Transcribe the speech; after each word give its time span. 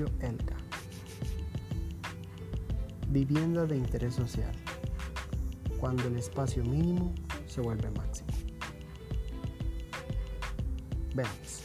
Elga. 0.00 0.56
Vivienda 3.08 3.66
de 3.66 3.76
interés 3.76 4.14
social. 4.14 4.52
Cuando 5.78 6.04
el 6.08 6.16
espacio 6.16 6.64
mínimo 6.64 7.14
se 7.46 7.60
vuelve 7.60 7.90
máximo. 7.90 8.28
Veamos. 11.14 11.64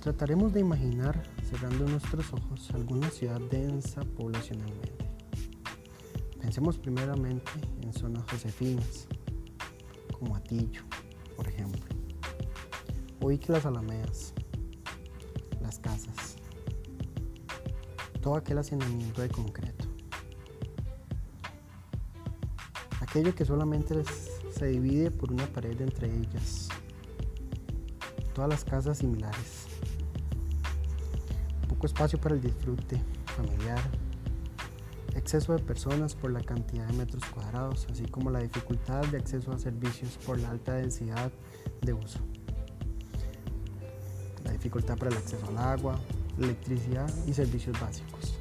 Trataremos 0.00 0.52
de 0.52 0.60
imaginar, 0.60 1.22
cerrando 1.48 1.88
nuestros 1.88 2.30
ojos, 2.34 2.70
alguna 2.74 3.08
ciudad 3.08 3.40
densa 3.50 4.02
poblacionalmente. 4.02 5.08
Pensemos 6.40 6.76
primeramente 6.76 7.50
en 7.80 7.92
zonas 7.94 8.24
josefinas, 8.30 9.08
como 10.12 10.36
Atillo, 10.36 10.82
por 11.36 11.48
ejemplo. 11.48 11.82
Ubique 13.20 13.50
las 13.50 13.64
alamedas, 13.64 14.34
las 15.74 15.78
casas, 15.78 16.36
todo 18.20 18.36
aquel 18.36 18.58
hacinamiento 18.58 19.22
de 19.22 19.28
concreto. 19.28 19.84
Aquello 23.00 23.34
que 23.34 23.44
solamente 23.44 24.02
se 24.56 24.66
divide 24.66 25.10
por 25.10 25.32
una 25.32 25.46
pared 25.46 25.80
entre 25.80 26.12
ellas. 26.12 26.68
Todas 28.34 28.50
las 28.50 28.64
casas 28.64 28.98
similares. 28.98 29.66
Poco 31.68 31.86
espacio 31.86 32.20
para 32.20 32.34
el 32.34 32.40
disfrute 32.40 33.00
familiar. 33.36 33.82
Exceso 35.14 35.52
de 35.54 35.60
personas 35.60 36.14
por 36.14 36.32
la 36.32 36.40
cantidad 36.40 36.86
de 36.86 36.92
metros 36.94 37.24
cuadrados, 37.26 37.86
así 37.90 38.04
como 38.06 38.30
la 38.30 38.40
dificultad 38.40 39.04
de 39.06 39.18
acceso 39.18 39.52
a 39.52 39.58
servicios 39.58 40.18
por 40.26 40.38
la 40.38 40.50
alta 40.50 40.74
densidad 40.74 41.30
de 41.82 41.92
uso 41.92 42.20
dificultad 44.64 44.96
para 44.96 45.10
el 45.10 45.18
acceso 45.18 45.46
al 45.48 45.58
agua, 45.58 46.00
electricidad 46.38 47.06
y 47.26 47.34
servicios 47.34 47.78
básicos, 47.78 48.34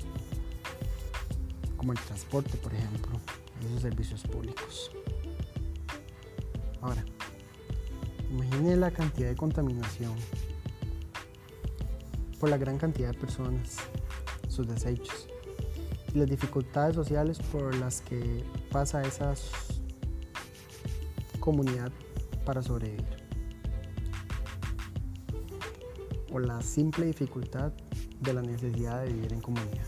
como 1.76 1.92
el 1.92 2.00
transporte, 2.00 2.56
por 2.60 2.74
ejemplo, 2.74 3.20
esos 3.68 3.82
servicios 3.82 4.24
públicos. 4.24 4.90
Ahora, 6.82 7.04
imagine 8.32 8.78
la 8.78 8.90
cantidad 8.92 9.28
de 9.28 9.36
contaminación 9.36 10.14
por 12.40 12.50
la 12.50 12.58
gran 12.58 12.78
cantidad 12.78 13.12
de 13.12 13.18
personas, 13.20 13.80
sus 14.48 14.66
desechos 14.66 15.28
y 16.14 16.20
las 16.20 16.30
dificultades 16.30 16.96
sociales 16.96 17.38
por 17.52 17.76
las 17.76 18.00
que 18.00 18.46
pasa 18.72 19.04
esa 19.04 19.34
comunidad 21.42 21.92
para 22.46 22.62
sobrevivir. 22.62 23.23
O 26.34 26.40
la 26.40 26.62
simple 26.62 27.06
dificultad 27.06 27.72
de 28.20 28.34
la 28.34 28.42
necesidad 28.42 29.04
de 29.04 29.14
vivir 29.14 29.34
en 29.34 29.42
comunidad. 29.42 29.88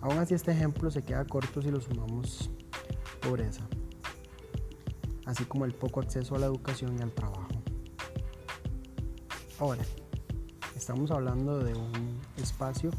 Aún 0.00 0.18
así 0.18 0.34
este 0.34 0.50
ejemplo 0.50 0.90
se 0.90 1.02
queda 1.02 1.26
corto 1.26 1.60
si 1.60 1.70
lo 1.70 1.80
sumamos 1.80 2.50
pobreza, 3.20 3.66
así 5.26 5.44
como 5.44 5.66
el 5.66 5.74
poco 5.74 6.00
acceso 6.00 6.34
a 6.36 6.38
la 6.38 6.46
educación 6.46 6.96
y 6.98 7.02
al 7.02 7.12
trabajo. 7.12 7.48
Ahora, 9.58 9.82
estamos 10.74 11.10
hablando 11.10 11.58
de 11.58 11.74
un 11.74 12.18
espacio 12.38 12.90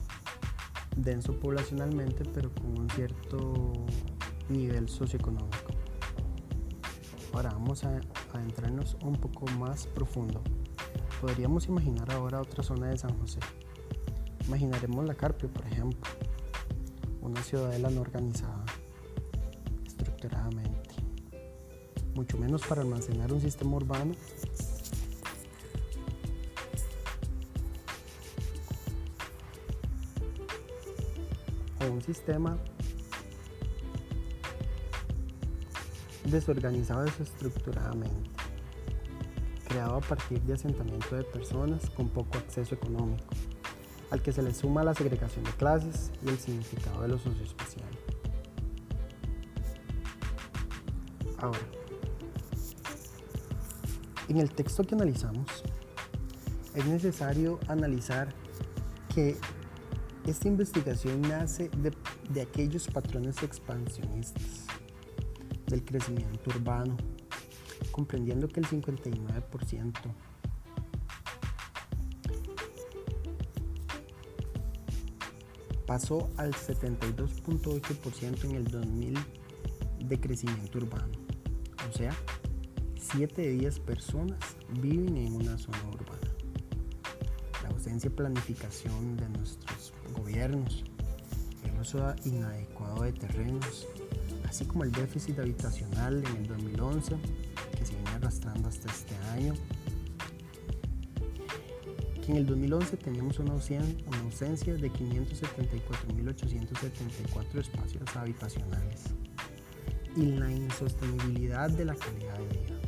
denso 0.95 1.39
poblacionalmente, 1.39 2.23
pero 2.33 2.53
con 2.53 2.77
un 2.77 2.89
cierto 2.91 3.73
nivel 4.47 4.89
socioeconómico. 4.89 5.73
Ahora 7.33 7.49
vamos 7.49 7.83
a 7.83 7.99
adentrarnos 8.33 8.95
un 9.01 9.15
poco 9.15 9.45
más 9.57 9.87
profundo 9.87 10.41
Podríamos 11.21 11.67
imaginar 11.67 12.11
ahora 12.11 12.41
otra 12.41 12.61
zona 12.61 12.87
de 12.87 12.97
San 12.97 13.17
José. 13.19 13.39
Imaginaremos 14.47 15.05
la 15.05 15.15
Carpio, 15.15 15.49
por 15.49 15.65
ejemplo, 15.65 15.99
una 17.21 17.41
ciudadela 17.41 17.89
no 17.89 18.01
organizada, 18.01 18.63
estructuradamente, 19.87 20.95
mucho 22.13 22.37
menos 22.37 22.61
para 22.67 22.81
almacenar 22.81 23.31
un 23.33 23.41
sistema 23.41 23.77
urbano 23.77 24.13
o 31.81 31.91
un 31.91 32.01
sistema 32.01 32.57
desorganizado 36.25 37.03
desestructuradamente 37.05 38.44
creado 39.75 39.97
a 39.97 39.99
partir 39.99 40.41
de 40.43 40.53
asentamiento 40.53 41.17
de 41.17 41.25
personas 41.25 41.89
con 41.89 42.07
poco 42.07 42.37
acceso 42.37 42.75
económico, 42.75 43.25
al 44.09 44.21
que 44.21 44.31
se 44.31 44.41
le 44.41 44.53
suma 44.53 44.85
la 44.85 44.93
segregación 44.93 45.43
de 45.43 45.51
clases 45.51 46.13
y 46.25 46.29
el 46.29 46.39
significado 46.39 47.01
de 47.01 47.09
lo 47.09 47.17
socioespacial. 47.17 47.89
Ahora, 51.39 51.59
en 54.29 54.37
el 54.37 54.49
texto 54.51 54.85
que 54.85 54.95
analizamos, 54.95 55.45
es 56.73 56.85
necesario 56.85 57.59
analizar 57.67 58.29
que 59.13 59.35
esta 60.25 60.47
investigación 60.47 61.21
nace 61.21 61.67
de, 61.79 61.91
de 62.29 62.41
aquellos 62.43 62.87
patrones 62.87 63.43
expansionistas 63.43 64.67
del 65.67 65.83
crecimiento 65.83 66.49
urbano 66.51 66.95
comprendiendo 67.95 68.49
que 68.49 68.59
el 68.59 68.65
59% 68.65 69.93
pasó 75.87 76.29
al 76.35 76.51
72.8% 76.51 78.43
en 78.43 78.51
el 78.51 78.65
2000 78.65 79.17
de 80.09 80.19
crecimiento 80.19 80.77
urbano. 80.79 81.13
O 81.89 81.97
sea, 81.97 82.13
7 82.99 83.41
de 83.41 83.51
10 83.59 83.79
personas 83.79 84.39
viven 84.81 85.15
en 85.15 85.33
una 85.33 85.57
zona 85.57 85.81
urbana. 85.87 86.33
La 87.63 87.69
ausencia 87.69 88.09
de 88.09 88.15
planificación 88.17 89.15
de 89.15 89.29
nuestros 89.29 89.93
gobiernos, 90.17 90.83
el 91.63 91.79
uso 91.79 92.13
inadecuado 92.25 93.03
de 93.03 93.13
terrenos, 93.13 93.87
así 94.49 94.65
como 94.65 94.83
el 94.83 94.91
déficit 94.91 95.39
habitacional 95.39 96.21
en 96.25 96.35
el 96.35 96.47
2011 96.47 97.15
que 97.15 97.21
se 97.21 97.21
viene 97.21 97.44
arrastrando 98.15 98.69
hasta 98.69 98.91
este 98.91 99.15
año. 99.33 99.53
Que 102.23 102.31
en 102.31 102.37
el 102.37 102.45
2011 102.45 102.95
teníamos 102.97 103.39
una 103.39 103.53
ausencia, 103.53 104.73
de 104.73 104.91
574.874 104.91 107.59
espacios 107.59 108.15
habitacionales 108.15 109.03
y 110.15 110.25
la 110.25 110.51
insostenibilidad 110.51 111.69
de 111.69 111.85
la 111.85 111.93
calidad 111.95 112.39
de 112.39 112.47
vida. 112.47 112.79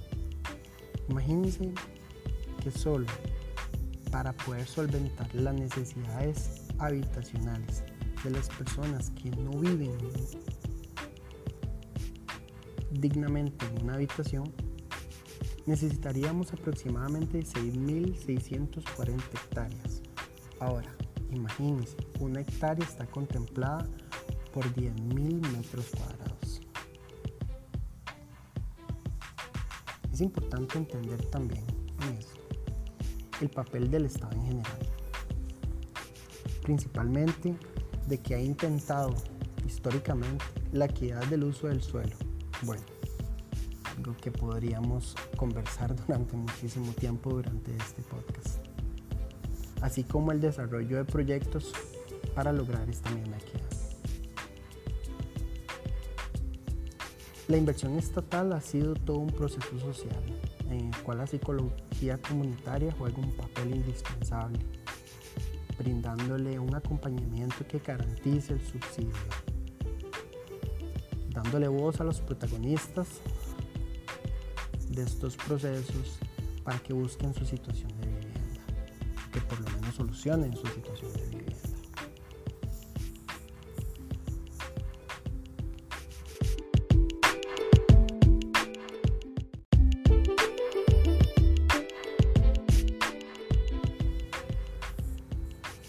Imagínense 1.09 1.71
que 2.63 2.71
solo 2.71 3.05
para 4.11 4.33
poder 4.33 4.65
solventar 4.65 5.33
las 5.35 5.53
necesidades 5.53 6.63
habitacionales 6.79 7.83
de 8.23 8.31
las 8.31 8.49
personas 8.49 9.11
que 9.11 9.29
no 9.31 9.51
viven 9.51 9.95
dignamente 12.91 13.65
en 13.65 13.83
una 13.83 13.95
habitación, 13.95 14.51
necesitaríamos 15.67 16.51
aproximadamente 16.53 17.41
6.640 17.41 19.19
hectáreas. 19.33 20.01
Ahora, 20.59 20.95
imagínense, 21.31 21.95
una 22.19 22.41
hectárea 22.41 22.83
está 22.83 23.05
contemplada 23.05 23.85
por 24.53 24.65
10.000 24.73 25.51
metros 25.51 25.85
cuadrados. 25.95 26.61
Es 30.11 30.21
importante 30.21 30.79
entender 30.79 31.23
también 31.25 31.63
el 33.39 33.49
papel 33.49 33.91
del 33.91 34.05
Estado 34.05 34.31
en 34.35 34.47
general, 34.47 34.79
principalmente 36.63 37.55
de 38.07 38.17
que 38.17 38.33
ha 38.33 38.41
intentado 38.41 39.13
históricamente 39.63 40.43
la 40.71 40.85
equidad 40.85 41.23
del 41.25 41.43
uso 41.43 41.67
del 41.67 41.83
suelo. 41.83 42.15
Bueno, 42.63 42.81
que 44.21 44.31
podríamos 44.31 45.15
conversar 45.35 45.95
durante 46.07 46.35
muchísimo 46.35 46.93
tiempo 46.93 47.31
durante 47.31 47.75
este 47.75 48.01
podcast. 48.03 48.59
Así 49.81 50.03
como 50.03 50.31
el 50.31 50.41
desarrollo 50.41 50.97
de 50.97 51.05
proyectos 51.05 51.71
para 52.35 52.51
lograr 52.51 52.89
esta 52.89 53.09
misma 53.11 53.37
equidad. 53.37 53.63
La 57.47 57.57
inversión 57.57 57.97
estatal 57.97 58.51
ha 58.53 58.61
sido 58.61 58.93
todo 58.93 59.19
un 59.19 59.31
proceso 59.31 59.79
social 59.79 60.21
en 60.69 60.93
el 60.93 60.97
cual 61.03 61.19
la 61.19 61.27
psicología 61.27 62.17
comunitaria 62.17 62.93
juega 62.97 63.17
un 63.19 63.31
papel 63.37 63.75
indispensable, 63.75 64.59
brindándole 65.77 66.59
un 66.59 66.75
acompañamiento 66.75 67.65
que 67.65 67.79
garantice 67.79 68.53
el 68.53 68.61
subsidio, 68.65 69.13
dándole 71.29 71.69
voz 71.69 72.01
a 72.01 72.03
los 72.03 72.19
protagonistas 72.19 73.21
de 74.97 75.03
estos 75.03 75.37
procesos 75.37 76.17
para 76.63 76.79
que 76.79 76.91
busquen 76.91 77.31
su 77.31 77.45
situación 77.45 77.89
de 78.01 78.07
vivienda. 78.07 78.33
que 79.31 79.39
por 79.41 79.59
lo 79.59 79.69
menos 79.69 79.93
solucionen 79.93 80.55
su 80.55 80.65
situación 80.65 81.13
de 81.13 81.25
vivienda. 81.27 81.55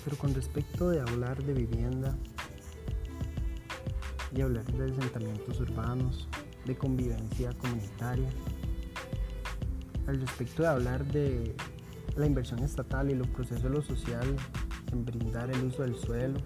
Pero 0.05 0.19
con 0.19 0.35
respecto 0.35 0.91
de 0.91 1.01
hablar 1.01 1.43
de 1.43 1.55
vivienda 1.55 2.15
y 4.37 4.43
hablar 4.43 4.67
de 4.67 4.93
asentamientos 4.93 5.59
urbanos, 5.61 6.29
de 6.67 6.77
convivencia 6.77 7.55
comunitaria, 7.55 8.29
al 10.09 10.19
respecto 10.23 10.63
de 10.63 10.69
hablar 10.69 11.05
de 11.05 11.55
la 12.17 12.27
inversión 12.27 12.61
estatal 12.61 13.11
y 13.11 13.15
los 13.15 13.29
procesos 13.29 13.63
de 13.63 13.69
lo 13.69 13.83
social 13.83 14.37
en 14.91 15.05
brindar 15.05 15.51
el 15.51 15.63
uso 15.65 15.83
del 15.83 15.95
suelo, 15.97 16.41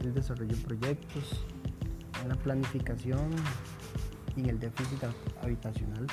el 0.00 0.12
desarrollo 0.12 0.56
de 0.56 0.62
proyectos, 0.62 1.44
la 2.26 2.34
planificación 2.34 3.30
y 4.36 4.48
el 4.48 4.58
déficit 4.58 4.98
habitacional. 5.40 6.06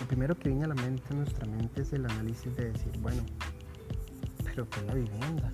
Lo 0.00 0.06
primero 0.08 0.34
que 0.34 0.48
viene 0.48 0.64
a 0.64 0.68
la 0.68 0.74
mente, 0.74 1.02
a 1.10 1.14
nuestra 1.14 1.46
mente, 1.46 1.82
es 1.82 1.92
el 1.92 2.06
análisis 2.06 2.56
de 2.56 2.72
decir, 2.72 2.92
bueno, 3.00 3.22
pero 4.44 4.68
¿qué 4.70 4.80
es 4.80 4.86
la 4.86 4.94
vivienda? 4.94 5.52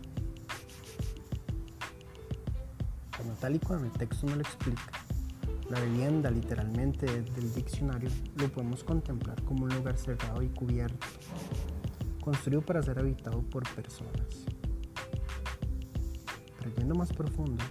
Bueno, 3.19 3.35
tal 3.41 3.57
y 3.57 3.59
como 3.59 3.85
el 3.85 3.91
texto 3.91 4.27
no 4.27 4.37
lo 4.37 4.43
explica, 4.43 5.06
la 5.71 5.81
vivienda, 5.81 6.31
literalmente 6.31 7.07
del 7.07 7.53
diccionario, 7.53 8.09
lo 8.37 8.49
podemos 8.49 8.85
contemplar 8.85 9.43
como 9.43 9.65
un 9.65 9.75
lugar 9.75 9.97
cerrado 9.97 10.43
y 10.43 10.49
cubierto, 10.49 11.07
construido 12.23 12.63
para 12.63 12.83
ser 12.83 12.99
habitado 12.99 13.43
por 13.43 13.69
personas. 13.75 14.47
Pero 16.59 16.75
yendo 16.77 16.95
más 16.95 17.13
profundo, 17.13 17.65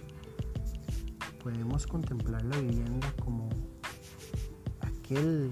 podemos 1.42 1.86
contemplar 1.86 2.44
la 2.44 2.58
vivienda 2.58 3.12
como 3.22 3.48
aquel 4.80 5.50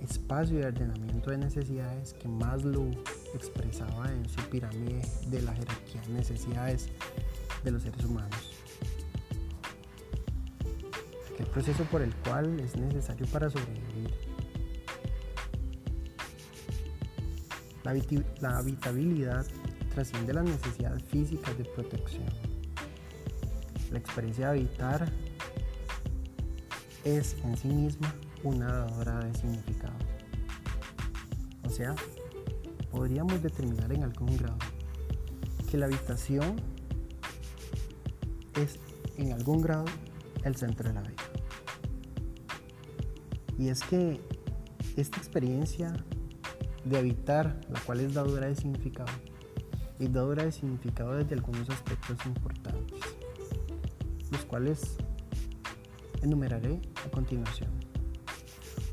espacio 0.00 0.58
de 0.58 0.66
ordenamiento 0.66 1.30
de 1.30 1.38
necesidades 1.38 2.14
que 2.14 2.28
Maslow 2.28 2.90
expresaba 3.34 4.10
en 4.12 4.28
su 4.28 4.40
pirámide 4.48 5.02
de 5.28 5.42
la 5.42 5.52
jerarquía 5.54 6.00
de 6.02 6.14
necesidades 6.14 6.88
de 7.62 7.70
los 7.70 7.82
seres 7.82 8.04
humanos 8.04 8.51
el 11.42 11.48
proceso 11.48 11.84
por 11.84 12.02
el 12.02 12.14
cual 12.16 12.60
es 12.60 12.76
necesario 12.76 13.26
para 13.26 13.50
sobrevivir. 13.50 14.14
La, 18.40 18.58
habitabilidad 18.58 19.44
trasciende 19.92 20.32
las 20.32 20.44
necesidades 20.44 21.02
físicas 21.04 21.58
de 21.58 21.64
protección. 21.64 22.26
La 23.90 23.98
experiencia 23.98 24.50
de 24.50 24.60
habitar 24.60 25.12
es 27.04 27.36
en 27.42 27.56
sí 27.56 27.68
misma 27.68 28.14
una 28.44 28.68
dadora 28.68 29.18
de 29.24 29.34
significado. 29.34 29.94
O 31.64 31.70
sea, 31.70 31.94
podríamos 32.92 33.42
determinar 33.42 33.92
en 33.92 34.04
algún 34.04 34.36
grado 34.36 34.58
que 35.70 35.76
la 35.76 35.86
habitación 35.86 36.56
es 38.54 38.78
en 39.16 39.32
algún 39.32 39.60
grado 39.60 39.86
el 40.44 40.54
centro 40.56 40.88
de 40.88 40.94
la 40.94 41.02
vida. 41.02 41.21
Y 43.62 43.68
es 43.68 43.80
que 43.84 44.20
esta 44.96 45.18
experiencia 45.18 45.92
de 46.84 46.98
habitar, 46.98 47.60
la 47.70 47.78
cual 47.78 48.00
es 48.00 48.12
dadora 48.12 48.48
de 48.48 48.56
significado, 48.56 49.12
es 50.00 50.12
dadora 50.12 50.42
de 50.42 50.50
significado 50.50 51.14
desde 51.14 51.36
algunos 51.36 51.70
aspectos 51.70 52.26
importantes, 52.26 52.98
los 54.32 54.44
cuales 54.46 54.96
enumeraré 56.22 56.82
a 57.06 57.10
continuación. 57.12 57.70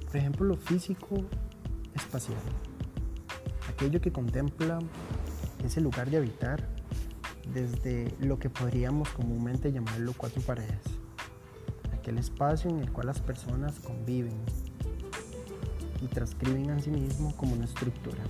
Por 0.06 0.18
ejemplo, 0.18 0.46
lo 0.46 0.56
físico 0.56 1.26
espacial, 1.96 2.38
aquello 3.70 4.00
que 4.00 4.12
contempla 4.12 4.78
ese 5.66 5.82
lugar 5.82 6.12
de 6.12 6.18
habitar 6.18 6.70
desde 7.52 8.14
lo 8.20 8.38
que 8.38 8.52
podríamos 8.52 9.10
comúnmente 9.10 9.72
llamarlo 9.72 10.14
cuatro 10.16 10.44
paredes. 10.44 11.00
El 12.10 12.18
espacio 12.18 12.72
en 12.72 12.80
el 12.80 12.92
cual 12.92 13.06
las 13.06 13.22
personas 13.22 13.80
conviven 13.82 14.34
y 16.02 16.08
transcriben 16.08 16.70
a 16.72 16.80
sí 16.80 16.90
mismo 16.90 17.36
como 17.36 17.54
una 17.54 17.66
estructura. 17.66 18.24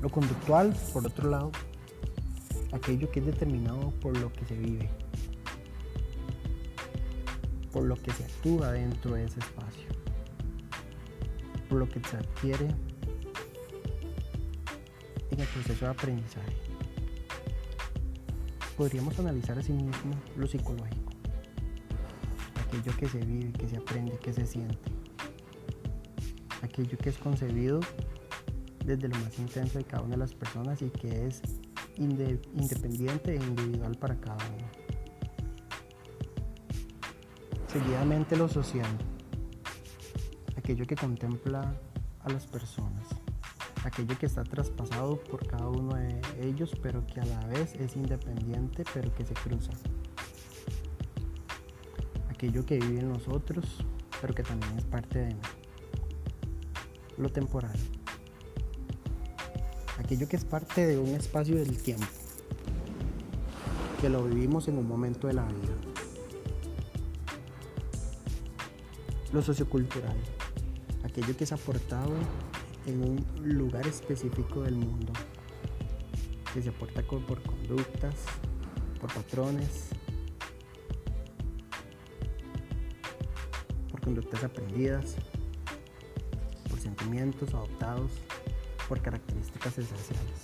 Lo 0.00 0.08
conductual, 0.08 0.74
por 0.92 1.06
otro 1.06 1.30
lado, 1.30 1.52
aquello 2.72 3.10
que 3.10 3.20
es 3.20 3.26
determinado 3.26 3.90
por 4.00 4.16
lo 4.16 4.32
que 4.32 4.44
se 4.44 4.56
vive, 4.56 4.90
por 7.72 7.84
lo 7.84 7.96
que 7.96 8.12
se 8.12 8.24
actúa 8.24 8.72
dentro 8.72 9.14
de 9.14 9.24
ese 9.24 9.40
espacio, 9.40 9.88
por 11.68 11.78
lo 11.78 11.88
que 11.88 12.00
se 12.00 12.16
adquiere 12.16 12.68
en 15.30 15.40
el 15.40 15.46
proceso 15.46 15.84
de 15.84 15.90
aprendizaje. 15.90 16.56
Podríamos 18.76 19.18
analizar 19.18 19.58
asimismo 19.58 20.14
lo 20.36 20.46
psicológico 20.46 21.12
aquello 22.72 22.96
que 22.96 23.08
se 23.08 23.18
vive, 23.18 23.52
que 23.52 23.68
se 23.68 23.76
aprende, 23.76 24.18
que 24.18 24.32
se 24.32 24.46
siente, 24.46 24.78
aquello 26.62 26.96
que 26.98 27.10
es 27.10 27.18
concebido 27.18 27.80
desde 28.84 29.08
lo 29.08 29.18
más 29.18 29.38
intenso 29.38 29.78
de 29.78 29.84
cada 29.84 30.02
una 30.02 30.12
de 30.12 30.18
las 30.18 30.34
personas 30.34 30.82
y 30.82 30.90
que 30.90 31.26
es 31.26 31.42
independiente 31.96 33.34
e 33.34 33.36
individual 33.36 33.96
para 33.96 34.16
cada 34.16 34.36
uno. 34.36 34.66
Seguidamente 37.68 38.36
lo 38.36 38.48
social, 38.48 38.90
aquello 40.56 40.86
que 40.86 40.96
contempla 40.96 41.74
a 42.24 42.30
las 42.30 42.46
personas, 42.46 43.06
aquello 43.84 44.16
que 44.18 44.26
está 44.26 44.44
traspasado 44.44 45.18
por 45.24 45.46
cada 45.46 45.68
uno 45.68 45.94
de 45.94 46.20
ellos, 46.40 46.72
pero 46.82 47.06
que 47.06 47.20
a 47.20 47.24
la 47.24 47.46
vez 47.46 47.74
es 47.74 47.96
independiente, 47.96 48.84
pero 48.92 49.14
que 49.14 49.24
se 49.24 49.34
cruza 49.34 49.72
aquello 52.42 52.66
que 52.66 52.76
vive 52.76 52.98
en 52.98 53.08
nosotros, 53.08 53.84
pero 54.20 54.34
que 54.34 54.42
también 54.42 54.76
es 54.76 54.84
parte 54.84 55.20
de 55.20 55.36
lo 57.22 57.30
temporal. 57.30 57.76
Aquello 59.98 60.28
que 60.28 60.36
es 60.36 60.44
parte 60.44 60.86
de 60.86 60.98
un 60.98 61.08
espacio 61.08 61.56
del 61.56 61.80
tiempo, 61.80 62.06
que 64.00 64.08
lo 64.08 64.24
vivimos 64.24 64.68
en 64.68 64.78
un 64.78 64.86
momento 64.86 65.28
de 65.28 65.34
la 65.34 65.44
vida. 65.44 65.74
Lo 69.32 69.40
sociocultural, 69.40 70.16
aquello 71.04 71.36
que 71.36 71.44
es 71.44 71.52
aportado 71.52 72.12
en 72.86 73.02
un 73.02 73.24
lugar 73.56 73.86
específico 73.86 74.62
del 74.62 74.74
mundo, 74.74 75.12
que 76.52 76.62
se 76.62 76.68
aporta 76.68 77.02
por 77.02 77.42
conductas, 77.42 78.16
por 79.00 79.12
patrones, 79.14 79.92
conductas 84.02 84.44
aprendidas, 84.44 85.16
adoptados, 87.54 88.10
por 88.88 89.00
características 89.00 89.78
esenciales. 89.78 90.42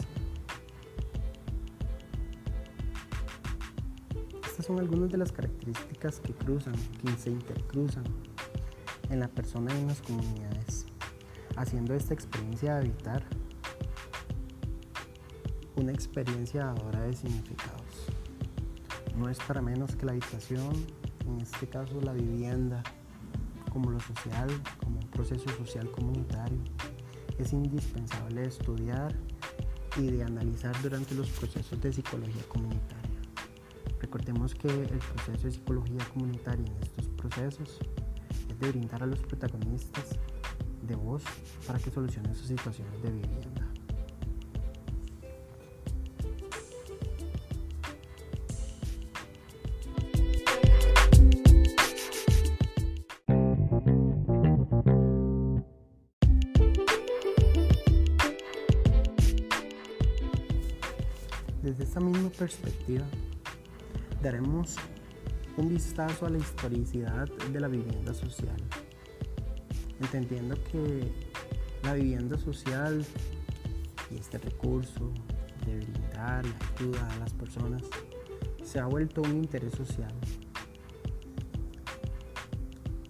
Estas 4.44 4.66
son 4.66 4.78
algunas 4.78 5.10
de 5.10 5.18
las 5.18 5.32
características 5.32 6.20
que 6.20 6.32
cruzan, 6.32 6.74
que 7.02 7.12
se 7.16 7.30
intercruzan 7.30 8.04
en 9.10 9.20
la 9.20 9.28
persona 9.28 9.72
y 9.74 9.78
en 9.78 9.88
las 9.88 10.02
comunidades, 10.02 10.86
haciendo 11.56 11.94
esta 11.94 12.14
experiencia 12.14 12.74
de 12.74 12.80
habitar 12.80 13.24
una 15.76 15.92
experiencia 15.92 16.70
ahora 16.70 17.02
de 17.02 17.14
significados. 17.14 18.06
No 19.16 19.28
es 19.28 19.38
para 19.38 19.62
menos 19.62 19.94
que 19.94 20.06
la 20.06 20.12
habitación, 20.12 20.72
en 21.26 21.40
este 21.40 21.68
caso 21.68 22.00
la 22.00 22.12
vivienda, 22.12 22.82
como 23.70 23.90
lo 23.90 24.00
social, 24.00 24.48
proceso 25.18 25.48
social 25.56 25.90
comunitario. 25.90 26.58
Es 27.38 27.52
indispensable 27.52 28.44
estudiar 28.44 29.12
y 29.96 30.12
de 30.12 30.22
analizar 30.22 30.80
durante 30.80 31.12
los 31.16 31.28
procesos 31.30 31.80
de 31.80 31.92
psicología 31.92 32.42
comunitaria. 32.46 33.20
Recordemos 34.00 34.54
que 34.54 34.68
el 34.68 34.98
proceso 34.98 35.48
de 35.48 35.50
psicología 35.50 35.98
comunitaria 36.14 36.64
en 36.64 36.82
estos 36.84 37.08
procesos 37.08 37.80
es 38.48 38.58
de 38.60 38.68
brindar 38.70 39.02
a 39.02 39.06
los 39.06 39.18
protagonistas 39.18 40.20
de 40.82 40.94
voz 40.94 41.24
para 41.66 41.80
que 41.80 41.90
solucionen 41.90 42.32
sus 42.36 42.46
situaciones 42.46 43.02
de 43.02 43.10
vivienda. 43.10 43.67
Perspectiva, 62.38 63.04
daremos 64.22 64.76
un 65.56 65.68
vistazo 65.68 66.26
a 66.26 66.30
la 66.30 66.38
historicidad 66.38 67.28
de 67.52 67.60
la 67.60 67.68
vivienda 67.68 68.14
social, 68.14 68.56
entendiendo 70.00 70.56
que 70.70 71.12
la 71.82 71.94
vivienda 71.94 72.38
social 72.38 73.04
y 74.10 74.16
este 74.16 74.38
recurso 74.38 75.12
de 75.66 75.76
brindar 75.76 76.44
la 76.46 76.58
ayuda 76.78 77.08
a 77.10 77.18
las 77.18 77.34
personas 77.34 77.82
se 78.62 78.78
ha 78.78 78.86
vuelto 78.86 79.22
un 79.22 79.36
interés 79.36 79.74
social 79.74 80.14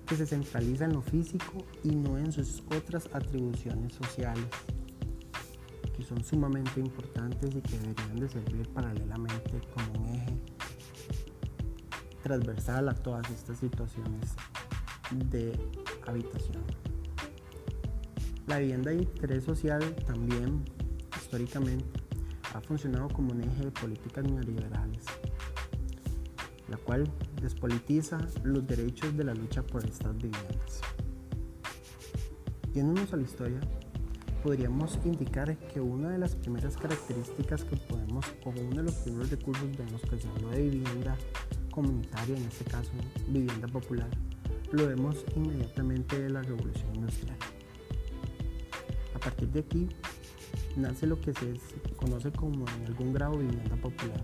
que 0.06 0.16
se 0.16 0.26
centraliza 0.26 0.86
en 0.86 0.94
lo 0.94 1.02
físico 1.02 1.66
y 1.84 1.90
no 1.94 2.16
en 2.16 2.32
sus 2.32 2.62
otras 2.74 3.10
atribuciones 3.12 3.92
sociales, 3.92 4.46
que 5.98 6.04
son 6.04 6.22
sumamente 6.22 6.78
importantes 6.78 7.56
y 7.56 7.60
que 7.60 7.76
deberían 7.76 8.16
de 8.20 8.28
servir 8.28 8.68
paralelamente 8.68 9.60
como 9.74 10.04
un 10.04 10.14
eje 10.14 10.38
transversal 12.22 12.88
a 12.88 12.94
todas 12.94 13.28
estas 13.30 13.58
situaciones 13.58 14.36
de 15.10 15.58
habitación. 16.06 16.62
La 18.46 18.60
vivienda 18.60 18.92
de 18.92 18.98
interés 18.98 19.42
social 19.42 19.82
también 20.06 20.64
históricamente 21.16 21.84
ha 22.54 22.60
funcionado 22.60 23.08
como 23.08 23.32
un 23.32 23.42
eje 23.42 23.64
de 23.64 23.70
políticas 23.72 24.24
neoliberales, 24.24 25.04
la 26.68 26.76
cual 26.76 27.10
despolitiza 27.42 28.18
los 28.44 28.64
derechos 28.68 29.16
de 29.16 29.24
la 29.24 29.34
lucha 29.34 29.64
por 29.64 29.84
estas 29.84 30.16
viviendas. 30.16 30.80
Yéndonos 32.72 33.12
a 33.12 33.16
la 33.16 33.22
historia, 33.22 33.60
podríamos 34.42 34.98
indicar 35.04 35.56
que 35.56 35.80
una 35.80 36.10
de 36.10 36.18
las 36.18 36.34
primeras 36.34 36.76
características 36.76 37.64
que 37.64 37.76
podemos, 37.76 38.24
o 38.44 38.50
uno 38.50 38.76
de 38.76 38.82
los 38.84 38.94
primeros 38.96 39.30
recursos 39.30 39.76
de 39.76 39.90
los 39.90 40.02
que 40.02 40.18
se 40.18 40.28
habló 40.28 40.50
de 40.50 40.62
vivienda 40.62 41.16
comunitaria, 41.70 42.36
en 42.36 42.44
este 42.44 42.64
caso 42.64 42.90
vivienda 43.28 43.68
popular, 43.68 44.08
lo 44.72 44.86
vemos 44.86 45.24
inmediatamente 45.34 46.20
de 46.20 46.30
la 46.30 46.42
revolución 46.42 46.94
industrial. 46.94 47.36
A 49.14 49.18
partir 49.18 49.48
de 49.48 49.60
aquí 49.60 49.88
nace 50.76 51.06
lo 51.06 51.20
que 51.20 51.32
se 51.32 51.54
conoce 51.96 52.30
como 52.30 52.66
en 52.68 52.86
algún 52.86 53.12
grado 53.12 53.38
vivienda 53.38 53.76
popular, 53.76 54.22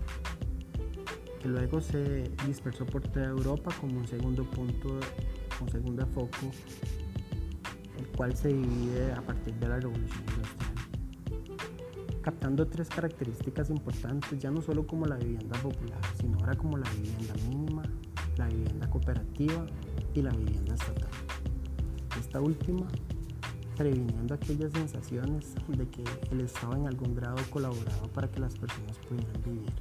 luego 1.43 1.81
se 1.81 2.31
dispersó 2.47 2.85
por 2.85 3.01
toda 3.01 3.27
Europa 3.27 3.73
como 3.79 3.99
un 3.99 4.07
segundo 4.07 4.43
punto, 4.49 4.99
un 5.61 5.69
segundo 5.69 6.05
foco, 6.07 6.51
el 7.97 8.07
cual 8.09 8.35
se 8.35 8.49
divide 8.49 9.13
a 9.13 9.21
partir 9.21 9.53
de 9.55 9.67
la 9.67 9.79
revolución 9.79 10.23
industrial, 10.27 10.73
captando 12.21 12.67
tres 12.67 12.89
características 12.89 13.69
importantes, 13.69 14.39
ya 14.39 14.51
no 14.51 14.61
solo 14.61 14.85
como 14.85 15.05
la 15.05 15.15
vivienda 15.15 15.57
popular, 15.59 15.99
sino 16.19 16.37
ahora 16.39 16.55
como 16.55 16.77
la 16.77 16.89
vivienda 16.91 17.33
mínima, 17.49 17.83
la 18.37 18.47
vivienda 18.47 18.89
cooperativa 18.89 19.65
y 20.13 20.21
la 20.21 20.31
vivienda 20.31 20.75
estatal. 20.75 21.09
Esta 22.19 22.41
última 22.41 22.87
previniendo 23.75 24.33
aquellas 24.33 24.71
sensaciones 24.71 25.53
de 25.67 25.87
que 25.89 26.03
el 26.31 26.41
Estado 26.41 26.75
en 26.75 26.87
algún 26.87 27.13
grado 27.13 27.37
colaborado 27.49 28.07
para 28.13 28.29
que 28.31 28.39
las 28.39 28.55
personas 28.57 28.97
pudieran 28.99 29.41
vivir 29.43 29.73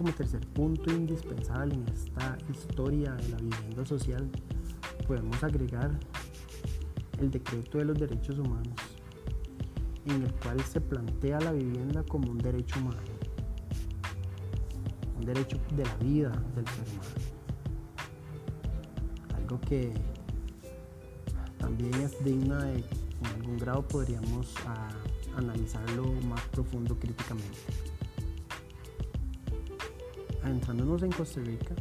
como 0.00 0.14
tercer 0.14 0.40
punto 0.54 0.90
indispensable 0.90 1.74
en 1.74 1.86
esta 1.88 2.38
historia 2.50 3.12
de 3.12 3.28
la 3.28 3.36
vivienda 3.36 3.84
social, 3.84 4.30
podemos 5.10 5.42
agregar 5.42 5.90
el 7.18 7.32
decreto 7.32 7.78
de 7.78 7.84
los 7.84 7.98
derechos 7.98 8.38
humanos, 8.38 8.76
en 10.06 10.22
el 10.22 10.32
cual 10.34 10.60
se 10.60 10.80
plantea 10.80 11.40
la 11.40 11.50
vivienda 11.50 12.04
como 12.04 12.30
un 12.30 12.38
derecho 12.38 12.78
humano, 12.78 13.00
un 15.18 15.24
derecho 15.24 15.58
de 15.74 15.84
la 15.84 15.96
vida 15.96 16.30
del 16.54 16.64
ser 16.68 16.86
humano. 16.92 17.10
Algo 19.34 19.60
que 19.62 19.92
también 21.58 21.92
es 21.94 22.24
digna 22.24 22.62
de, 22.66 22.76
en 22.76 23.26
algún 23.34 23.58
grado 23.58 23.88
podríamos 23.88 24.54
ah, 24.68 24.90
analizarlo 25.36 26.04
más 26.28 26.42
profundo 26.52 26.96
críticamente 26.96 27.58
adentrándonos 30.44 31.02
en 31.02 31.10
Costa 31.10 31.40
Rica, 31.40 31.74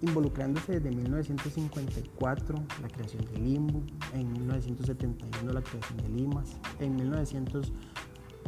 involucrándose 0.00 0.80
desde 0.80 0.90
1954 0.90 2.56
la 2.82 2.88
creación 2.88 3.24
del 3.26 3.44
Limbo, 3.44 3.82
en 4.14 4.32
1971 4.32 5.52
la 5.52 5.62
creación 5.62 5.98
de 5.98 6.08
Limas, 6.08 6.56
en 6.80 6.96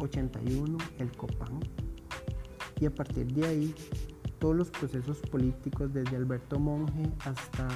1981 0.06 0.78
el 0.98 1.12
COPAN 1.12 1.60
y 2.80 2.86
a 2.86 2.94
partir 2.94 3.26
de 3.32 3.46
ahí 3.46 3.74
todos 4.38 4.56
los 4.56 4.70
procesos 4.70 5.18
políticos 5.18 5.92
desde 5.92 6.16
Alberto 6.16 6.58
Monge 6.58 7.10
hasta 7.24 7.68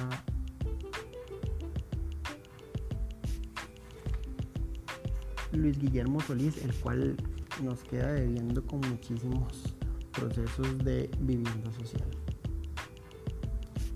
Luis 5.51 5.77
Guillermo 5.77 6.19
Solís, 6.21 6.57
el 6.63 6.73
cual 6.75 7.15
nos 7.63 7.83
queda 7.83 8.13
debiendo 8.13 8.65
con 8.65 8.81
muchísimos 8.81 9.75
procesos 10.11 10.77
de 10.79 11.09
vivienda 11.19 11.71
social. 11.71 12.09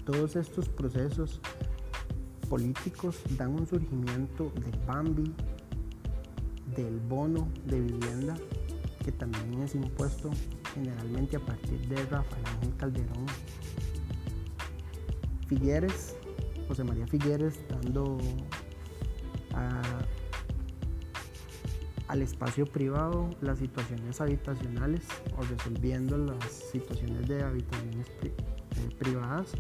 Todos 0.06 0.36
estos 0.36 0.70
procesos 0.70 1.42
políticos 2.50 3.20
dan 3.38 3.60
un 3.60 3.68
surgimiento 3.68 4.52
del 4.56 4.80
BAMBI, 4.86 5.34
del 6.76 7.00
bono 7.00 7.48
de 7.66 7.80
vivienda, 7.80 8.36
que 9.04 9.12
también 9.12 9.62
es 9.62 9.76
impuesto 9.76 10.30
generalmente 10.74 11.38
a 11.38 11.40
partir 11.40 11.80
de 11.88 11.96
Rafael 12.06 12.46
Ángel 12.46 12.76
Calderón. 12.78 13.26
Figueres, 15.48 16.16
José 16.68 16.84
María 16.84 17.08
Figueres, 17.08 17.60
dando 17.70 18.18
al 22.08 22.22
espacio 22.24 22.66
privado 22.66 23.30
las 23.42 23.60
situaciones 23.60 24.20
habitacionales 24.20 25.02
o 25.38 25.44
resolviendo 25.44 26.18
las 26.18 26.44
situaciones 26.52 27.28
de 27.28 27.44
habitaciones 27.44 28.08
eh, 28.24 28.34
privadas 28.98 29.52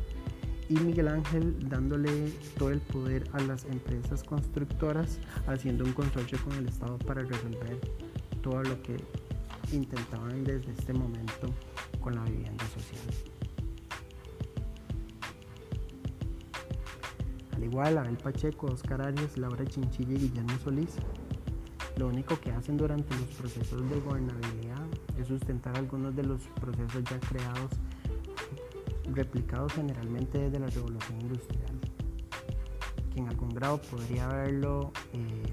y 0.70 0.76
Miguel 0.76 1.08
Ángel 1.08 1.68
dándole 1.68 2.32
todo 2.58 2.70
el 2.70 2.80
poder 2.80 3.28
a 3.34 3.42
las 3.42 3.66
empresas 3.66 4.24
constructoras, 4.24 5.20
haciendo 5.48 5.84
un 5.84 5.94
consorcio 5.94 6.38
con 6.44 6.54
el 6.54 6.68
Estado 6.68 6.98
para 7.00 7.24
resolver 7.24 7.80
todo 8.42 8.62
lo 8.62 8.82
que 8.84 8.98
intentaban 9.74 10.44
desde 10.44 10.72
este 10.72 10.94
momento 10.94 11.48
con 12.00 12.16
la 12.16 12.24
vivienda 12.24 12.66
social. 12.68 13.02
Al 17.56 17.64
igual, 17.64 17.98
Abel 17.98 18.18
Pacheco, 18.18 18.68
Oscar 18.68 19.02
Arias, 19.02 19.38
Laura 19.38 19.66
Chinchilla 19.66 20.14
y 20.14 20.18
Guillermo 20.18 20.58
Solís, 20.64 20.96
lo 21.98 22.08
único 22.08 22.40
que 22.40 22.52
hacen 22.52 22.78
durante 22.78 23.14
los 23.16 23.28
procesos 23.30 23.90
de 23.90 24.00
gobernabilidad 24.00 24.86
es 25.20 25.28
sustentar 25.28 25.76
algunos 25.76 26.16
de 26.16 26.24
los 26.24 26.42
procesos 26.62 27.04
ya 27.04 27.20
creados 27.20 27.72
replicados 29.16 29.74
generalmente 29.74 30.38
desde 30.38 30.60
la 30.60 30.68
revolución 30.68 31.22
industrial, 31.22 31.80
que 33.14 33.20
en 33.20 33.28
algún 33.28 33.50
grado 33.50 33.82
podría 33.82 34.28
verlo, 34.28 34.92
eh, 35.14 35.44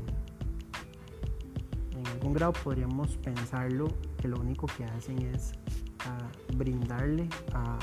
en 1.97 2.07
algún 2.09 2.33
grado 2.33 2.53
podríamos 2.53 3.17
pensarlo 3.19 3.89
que 4.21 4.29
lo 4.29 4.39
único 4.39 4.67
que 4.67 4.85
hacen 4.85 5.19
es 5.35 5.53
ah, 6.01 6.29
brindarle 6.55 7.29
a, 7.53 7.79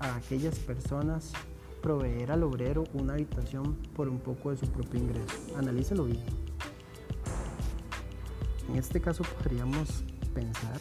a 0.00 0.16
aquellas 0.16 0.58
personas 0.58 1.32
proveer 1.82 2.32
al 2.32 2.42
obrero 2.42 2.84
una 2.94 3.12
habitación 3.12 3.76
por 3.94 4.08
un 4.08 4.18
poco 4.18 4.50
de 4.50 4.56
su 4.56 4.66
propio 4.66 5.00
ingreso. 5.00 5.56
Analícelo 5.56 6.04
bien. 6.04 6.24
En 8.68 8.76
este 8.76 9.00
caso 9.00 9.22
podríamos 9.22 10.02
pensar 10.34 10.80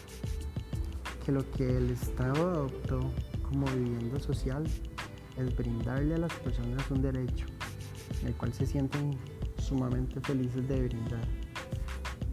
que 1.23 1.31
lo 1.31 1.49
que 1.51 1.77
el 1.77 1.91
Estado 1.91 2.49
adoptó 2.49 2.99
como 3.55 3.67
vivienda 3.67 4.19
social 4.19 4.65
es 5.37 5.55
brindarle 5.55 6.15
a 6.15 6.17
las 6.17 6.33
personas 6.33 6.91
un 6.91 7.01
derecho, 7.01 7.45
el 8.25 8.35
cual 8.35 8.51
se 8.51 8.65
sienten 8.65 9.17
sumamente 9.57 10.19
felices 10.19 10.67
de 10.67 10.87
brindar 10.87 11.25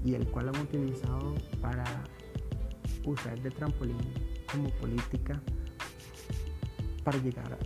y 0.04 0.14
el 0.14 0.26
cual 0.26 0.48
han 0.48 0.60
utilizado 0.60 1.34
para 1.60 1.84
usar 3.04 3.40
de 3.40 3.50
trampolín 3.52 3.98
como 4.50 4.68
política 4.80 5.40
para 7.04 7.18
llegar 7.18 7.56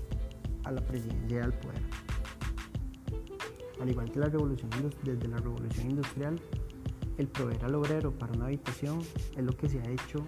a, 0.64 0.70
la 0.70 0.80
presidencia 0.82 1.40
del 1.40 1.54
poder. 1.54 1.82
Al 3.80 3.88
igual 3.88 4.10
que 4.10 4.18
la 4.18 4.26
revolución, 4.26 4.70
desde 5.02 5.28
la 5.28 5.38
revolución 5.38 5.90
industrial, 5.92 6.38
el 7.16 7.26
proveer 7.28 7.64
al 7.64 7.75
obrero 7.75 8.12
para 8.12 8.34
una 8.34 8.46
habitación 8.46 9.00
es 9.34 9.42
lo 9.42 9.52
que 9.56 9.66
se 9.70 9.80
ha 9.80 9.90
hecho 9.90 10.18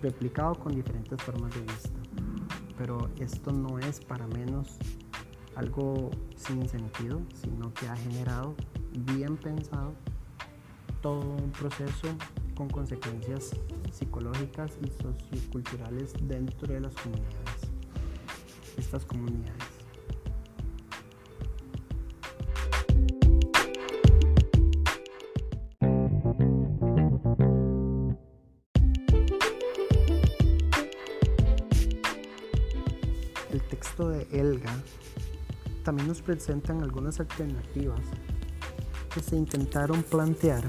replicado 0.00 0.54
con 0.54 0.72
diferentes 0.72 1.20
formas 1.20 1.52
de 1.54 1.62
vista. 1.62 2.03
Pero 2.76 3.10
esto 3.18 3.52
no 3.52 3.78
es 3.78 4.00
para 4.00 4.26
menos 4.26 4.76
algo 5.56 6.10
sin 6.36 6.68
sentido, 6.68 7.22
sino 7.34 7.72
que 7.74 7.86
ha 7.88 7.96
generado, 7.96 8.54
bien 8.92 9.36
pensado, 9.36 9.94
todo 11.00 11.20
un 11.20 11.52
proceso 11.52 12.08
con 12.56 12.68
consecuencias 12.68 13.50
psicológicas 13.92 14.72
y 14.82 14.88
socioculturales 15.02 16.14
dentro 16.22 16.72
de 16.72 16.80
las 16.80 16.94
comunidades. 16.94 17.60
Estas 18.76 19.04
comunidades. 19.04 19.73
También 35.84 36.08
nos 36.08 36.22
presentan 36.22 36.82
algunas 36.82 37.20
alternativas 37.20 38.00
que 39.14 39.20
se 39.20 39.36
intentaron 39.36 40.02
plantear 40.02 40.64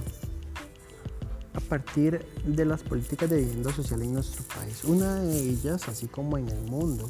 a 1.54 1.60
partir 1.62 2.26
de 2.46 2.66
las 2.66 2.84
políticas 2.84 3.30
de 3.30 3.38
vivienda 3.38 3.74
social 3.74 4.02
en 4.02 4.14
nuestro 4.14 4.44
país. 4.44 4.84
Una 4.84 5.16
de 5.22 5.40
ellas, 5.40 5.88
así 5.88 6.08
como 6.08 6.38
en 6.38 6.50
el 6.50 6.62
mundo, 6.70 7.08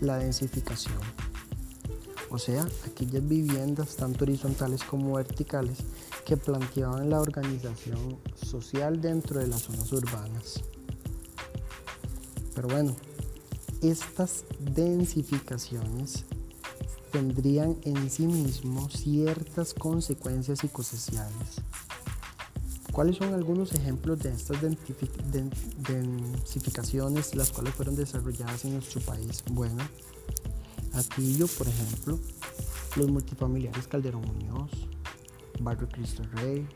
la 0.00 0.18
densificación. 0.18 1.00
O 2.28 2.38
sea, 2.38 2.66
aquellas 2.86 3.26
viviendas 3.26 3.96
tanto 3.96 4.24
horizontales 4.24 4.84
como 4.84 5.14
verticales 5.14 5.78
que 6.26 6.36
planteaban 6.36 7.08
la 7.08 7.20
organización 7.20 8.18
social 8.34 9.00
dentro 9.00 9.40
de 9.40 9.46
las 9.46 9.62
zonas 9.62 9.90
urbanas. 9.92 10.62
Pero 12.54 12.68
bueno, 12.68 12.94
estas 13.80 14.44
densificaciones 14.60 16.24
tendrían 17.16 17.76
en 17.84 18.10
sí 18.10 18.26
mismos 18.26 18.92
ciertas 18.92 19.72
consecuencias 19.72 20.58
psicosociales. 20.58 21.62
¿Cuáles 22.92 23.16
son 23.16 23.32
algunos 23.32 23.72
ejemplos 23.72 24.18
de 24.18 24.34
estas 24.34 24.60
densificaciones 24.60 27.34
las 27.34 27.52
cuales 27.52 27.72
fueron 27.72 27.96
desarrolladas 27.96 28.66
en 28.66 28.74
nuestro 28.74 29.00
país? 29.00 29.42
Bueno, 29.50 29.82
Atillo, 30.92 31.46
por 31.46 31.68
ejemplo, 31.68 32.20
los 32.96 33.10
multifamiliares 33.10 33.88
Calderón 33.88 34.20
Muñoz, 34.20 34.70
Barrio 35.60 35.88
Cristo 35.88 36.22
Rey, 36.34 36.68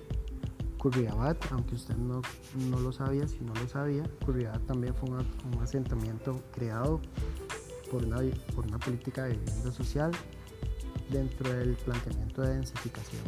Curriabat, 0.78 1.52
aunque 1.52 1.74
usted 1.74 1.96
no, 1.96 2.22
no, 2.70 2.80
lo 2.80 2.92
sabía, 2.92 3.28
si 3.28 3.40
no 3.40 3.52
lo 3.52 3.68
sabía, 3.68 4.04
Curriabat 4.24 4.64
también 4.64 4.94
fue 4.94 5.10
un 5.10 5.62
asentamiento 5.62 6.42
creado 6.50 7.02
por 7.90 8.04
una, 8.04 8.18
por 8.54 8.66
una 8.66 8.78
política 8.78 9.24
de 9.24 9.36
vivienda 9.36 9.72
social 9.72 10.12
dentro 11.10 11.52
del 11.52 11.74
planteamiento 11.74 12.42
de 12.42 12.54
densificación. 12.54 13.22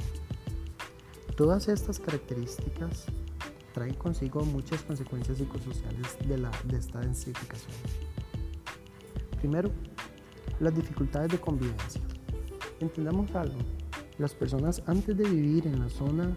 Todas 1.37 1.69
estas 1.69 1.99
características 1.99 3.07
traen 3.73 3.95
consigo 3.95 4.45
muchas 4.45 4.83
consecuencias 4.83 5.39
psicosociales 5.39 6.17
de, 6.29 6.39
la, 6.39 6.51
de 6.65 6.79
esta 6.79 7.01
densificación. 7.01 7.75
Primero, 9.39 9.71
las 10.61 10.75
dificultades 10.75 11.33
de 11.33 11.41
convivencia. 11.41 12.01
Entendamos 12.81 13.35
algo, 13.35 13.59
las 14.19 14.35
personas 14.35 14.83
antes 14.87 15.17
de 15.17 15.25
vivir 15.25 15.67
en 15.67 15.81
la 15.81 15.89
zona 15.89 16.31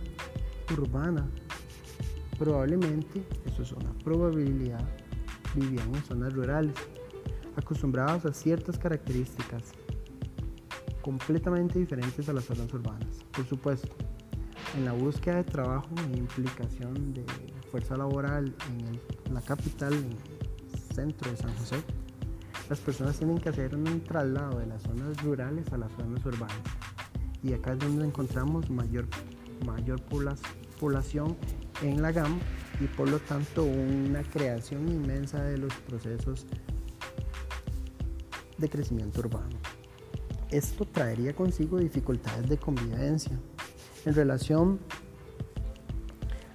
urbana, 0.73 1.27
probablemente, 2.39 3.23
eso 3.45 3.63
es 3.63 3.71
una 3.73 3.91
probabilidad, 4.03 4.83
vivían 5.55 5.93
en 5.93 6.03
zonas 6.05 6.33
rurales 6.33 6.73
acostumbrados 7.55 8.25
a 8.25 8.33
ciertas 8.33 8.77
características 8.77 9.63
completamente 11.01 11.77
diferentes 11.79 12.27
a 12.29 12.33
las 12.33 12.45
zonas 12.45 12.73
urbanas. 12.73 13.23
Por 13.31 13.45
supuesto, 13.45 13.95
en 14.75 14.85
la 14.85 14.91
búsqueda 14.91 15.37
de 15.37 15.43
trabajo 15.43 15.89
e 16.11 16.17
implicación 16.17 17.13
de 17.13 17.23
fuerza 17.71 17.95
laboral 17.95 18.53
en 19.27 19.33
la 19.33 19.41
capital, 19.41 19.93
en 19.93 20.11
el 20.11 20.95
centro 20.95 21.29
de 21.29 21.37
San 21.37 21.55
José, 21.57 21.77
las 22.69 22.79
personas 22.79 23.17
tienen 23.17 23.37
que 23.37 23.49
hacer 23.49 23.75
un 23.75 24.01
traslado 24.01 24.59
de 24.59 24.65
las 24.65 24.81
zonas 24.81 25.21
rurales 25.21 25.71
a 25.71 25.77
las 25.77 25.91
zonas 25.93 26.25
urbanas. 26.25 26.57
Y 27.43 27.53
acá 27.53 27.73
es 27.73 27.79
donde 27.79 28.05
encontramos 28.05 28.69
mayor, 28.71 29.05
mayor 29.65 30.01
población 30.79 31.37
en 31.83 32.01
la 32.01 32.11
GAM 32.11 32.39
y 32.81 32.87
por 32.87 33.09
lo 33.09 33.19
tanto 33.19 33.63
una 33.63 34.23
creación 34.23 34.89
inmensa 34.89 35.43
de 35.43 35.57
los 35.57 35.73
procesos 35.87 36.47
de 38.57 38.69
crecimiento 38.69 39.19
urbano. 39.19 39.57
Esto 40.49 40.85
traería 40.85 41.33
consigo 41.33 41.77
dificultades 41.77 42.47
de 42.47 42.57
convivencia 42.57 43.37
en 44.05 44.13
relación 44.13 44.79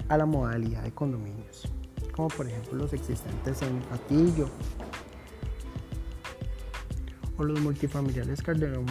a 0.08 0.16
la 0.16 0.26
modalidad 0.26 0.82
de 0.82 0.92
condominios, 0.92 1.68
como 2.14 2.28
por 2.28 2.46
ejemplo 2.46 2.78
los 2.78 2.92
existentes 2.92 3.62
en 3.62 3.82
Atillo 3.92 4.48
o 7.36 7.44
los 7.44 7.60
multifamiliares 7.60 8.42
Calderón 8.42 8.86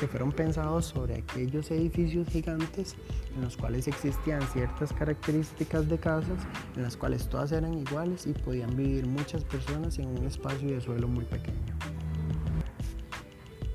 que 0.00 0.08
fueron 0.08 0.32
pensados 0.32 0.86
sobre 0.86 1.16
aquellos 1.16 1.70
edificios 1.70 2.26
gigantes 2.28 2.96
en 3.36 3.42
los 3.42 3.58
cuales 3.58 3.86
existían 3.86 4.40
ciertas 4.48 4.94
características 4.94 5.90
de 5.90 5.98
casas, 5.98 6.38
en 6.74 6.82
las 6.82 6.96
cuales 6.96 7.28
todas 7.28 7.52
eran 7.52 7.74
iguales 7.74 8.26
y 8.26 8.32
podían 8.32 8.74
vivir 8.74 9.06
muchas 9.06 9.44
personas 9.44 9.98
en 9.98 10.06
un 10.06 10.24
espacio 10.24 10.70
de 10.70 10.80
suelo 10.80 11.06
muy 11.06 11.26
pequeño. 11.26 11.76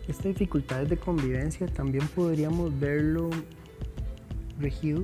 Estas 0.08 0.26
dificultades 0.26 0.90
de 0.90 0.98
convivencia 0.98 1.68
también 1.68 2.08
podríamos 2.08 2.78
verlo 2.80 3.30
regido 4.60 5.04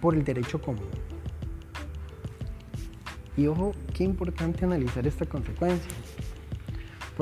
por 0.00 0.14
el 0.14 0.22
derecho 0.22 0.62
común. 0.62 0.88
Y 3.36 3.48
ojo, 3.48 3.72
qué 3.92 4.04
importante 4.04 4.64
analizar 4.64 5.04
esta 5.06 5.26
consecuencia, 5.26 5.90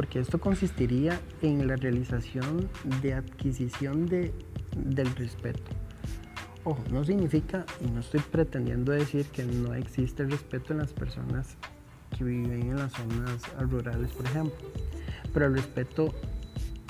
porque 0.01 0.19
esto 0.19 0.41
consistiría 0.41 1.21
en 1.43 1.69
la 1.69 1.77
realización 1.77 2.71
de 3.03 3.13
adquisición 3.13 4.07
de 4.07 4.33
del 4.75 5.15
respeto. 5.15 5.73
Ojo, 6.65 6.83
no 6.91 7.05
significa, 7.05 7.67
y 7.83 7.91
no 7.91 8.01
estoy 8.01 8.21
pretendiendo 8.21 8.93
decir 8.93 9.27
que 9.27 9.45
no 9.45 9.75
existe 9.75 10.25
respeto 10.25 10.73
en 10.73 10.79
las 10.79 10.95
personas 10.95 11.59
que 12.17 12.25
viven 12.25 12.63
en 12.63 12.77
las 12.77 12.93
zonas 12.93 13.43
rurales, 13.59 14.11
por 14.13 14.25
ejemplo, 14.25 14.57
pero 15.35 15.45
el 15.45 15.57
respeto 15.57 16.15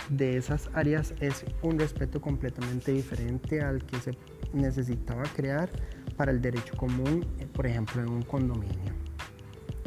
de 0.09 0.37
esas 0.37 0.70
áreas 0.75 1.12
es 1.18 1.44
un 1.62 1.81
respeto 1.81 2.20
completamente 2.20 2.92
diferente 2.92 3.61
al 3.61 3.85
que 3.87 3.99
se 3.99 4.16
necesitaba 4.53 5.25
crear 5.35 5.68
para 6.16 6.31
el 6.31 6.40
derecho 6.40 6.77
común, 6.77 7.27
por 7.55 7.66
ejemplo, 7.66 8.03
en 8.03 8.09
un 8.09 8.23
condominio, 8.23 8.94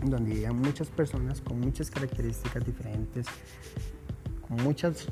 donde 0.10 0.32
vivían 0.32 0.58
muchas 0.58 0.90
personas 0.90 1.42
con 1.42 1.60
muchas 1.60 1.90
características 1.90 2.66
diferentes, 2.66 3.28
con 4.48 4.64
muchas 4.64 5.08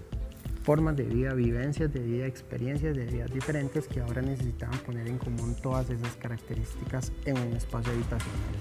formas 0.63 0.95
de 0.95 1.04
vida, 1.04 1.34
vivencias 1.34 1.91
de 1.91 1.99
vida, 1.99 2.27
experiencias 2.27 2.95
de 2.95 3.06
vida 3.06 3.25
diferentes 3.25 3.88
que 3.88 3.99
ahora 3.99 4.21
necesitaban 4.21 4.77
poner 4.80 5.08
en 5.08 5.17
común 5.17 5.56
todas 5.62 5.89
esas 5.89 6.15
características 6.17 7.12
en 7.25 7.38
un 7.38 7.54
espacio 7.54 7.91
habitacional. 7.91 8.56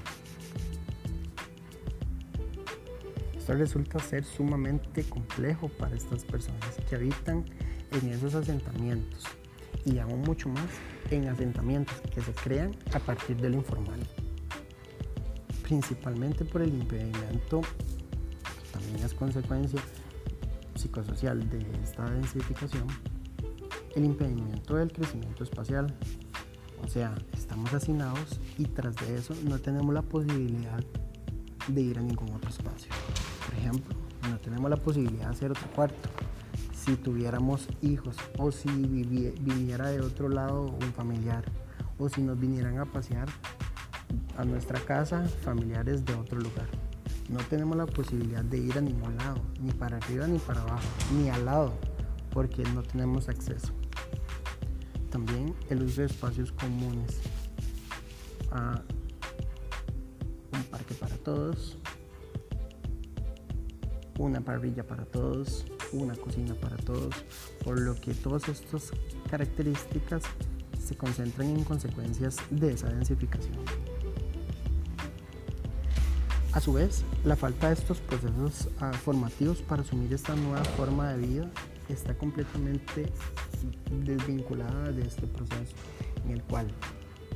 Esto 3.36 3.54
resulta 3.54 3.98
ser 3.98 4.24
sumamente 4.24 5.04
complejo 5.04 5.68
para 5.68 5.94
estas 5.94 6.24
personas 6.24 6.76
que 6.88 6.96
habitan 6.96 7.44
en 7.92 8.08
esos 8.10 8.34
asentamientos 8.34 9.24
y 9.84 9.98
aún 9.98 10.22
mucho 10.22 10.48
más 10.48 10.68
en 11.10 11.28
asentamientos 11.28 12.00
que 12.14 12.20
se 12.20 12.32
crean 12.32 12.76
a 12.92 12.98
partir 12.98 13.36
de 13.36 13.50
lo 13.50 13.56
informal. 13.56 14.00
Principalmente 15.70 16.44
por 16.44 16.62
el 16.62 16.70
impedimento, 16.70 17.60
también 18.72 19.06
es 19.06 19.14
consecuencia 19.14 19.80
psicosocial 20.74 21.48
de 21.48 21.64
esta 21.84 22.10
densificación 22.10 22.88
el 23.94 24.04
impedimento 24.04 24.74
del 24.74 24.90
crecimiento 24.90 25.44
espacial. 25.44 25.94
O 26.82 26.88
sea, 26.88 27.14
estamos 27.34 27.72
hacinados 27.72 28.40
y 28.58 28.64
tras 28.64 28.96
de 28.96 29.14
eso 29.14 29.32
no 29.44 29.60
tenemos 29.60 29.94
la 29.94 30.02
posibilidad 30.02 30.82
de 31.68 31.80
ir 31.80 32.00
a 32.00 32.02
ningún 32.02 32.32
otro 32.32 32.50
espacio. 32.50 32.90
Por 33.46 33.56
ejemplo, 33.56 33.96
no 34.28 34.40
tenemos 34.40 34.68
la 34.70 34.76
posibilidad 34.76 35.26
de 35.26 35.36
hacer 35.36 35.52
otro 35.52 35.70
cuarto. 35.76 36.08
Si 36.74 36.96
tuviéramos 36.96 37.68
hijos 37.80 38.16
o 38.38 38.50
si 38.50 38.68
viniera 38.68 39.88
de 39.90 40.00
otro 40.00 40.30
lado 40.30 40.62
un 40.62 40.92
familiar 40.94 41.44
o 41.96 42.08
si 42.08 42.22
nos 42.22 42.40
vinieran 42.40 42.78
a 42.78 42.86
pasear 42.86 43.28
a 44.36 44.44
nuestra 44.44 44.80
casa 44.80 45.22
familiares 45.42 46.04
de 46.04 46.14
otro 46.14 46.38
lugar 46.38 46.68
no 47.30 47.38
tenemos 47.44 47.76
la 47.76 47.86
posibilidad 47.86 48.42
de 48.42 48.58
ir 48.58 48.76
a 48.76 48.80
ningún 48.80 49.16
lado, 49.16 49.40
ni 49.60 49.70
para 49.70 49.98
arriba 49.98 50.26
ni 50.26 50.38
para 50.38 50.62
abajo, 50.62 50.88
ni 51.16 51.28
al 51.30 51.44
lado, 51.44 51.72
porque 52.32 52.64
no 52.74 52.82
tenemos 52.82 53.28
acceso. 53.28 53.72
También 55.10 55.54
el 55.68 55.82
uso 55.82 56.00
de 56.00 56.08
espacios 56.08 56.52
comunes. 56.52 57.20
a 58.52 58.82
un 60.52 60.64
parque 60.64 60.92
para 60.94 61.16
todos, 61.18 61.78
una 64.18 64.40
parrilla 64.40 64.84
para 64.84 65.04
todos, 65.04 65.64
una 65.92 66.16
cocina 66.16 66.54
para 66.54 66.76
todos, 66.78 67.14
por 67.64 67.78
lo 67.78 67.94
que 67.94 68.12
todas 68.12 68.48
estas 68.48 68.90
características 69.30 70.24
se 70.84 70.96
concentran 70.96 71.50
en 71.50 71.62
consecuencias 71.62 72.38
de 72.50 72.72
esa 72.72 72.88
densificación. 72.88 73.79
A 76.52 76.58
su 76.58 76.72
vez, 76.72 77.04
la 77.24 77.36
falta 77.36 77.68
de 77.68 77.74
estos 77.74 78.00
procesos 78.00 78.68
ah, 78.80 78.92
formativos 78.92 79.62
para 79.62 79.82
asumir 79.82 80.12
esta 80.12 80.34
nueva 80.34 80.64
forma 80.64 81.12
de 81.12 81.24
vida 81.24 81.50
está 81.88 82.12
completamente 82.14 83.06
desvinculada 84.04 84.90
de 84.90 85.02
este 85.02 85.28
proceso 85.28 85.76
en 86.24 86.32
el 86.32 86.42
cual, 86.42 86.66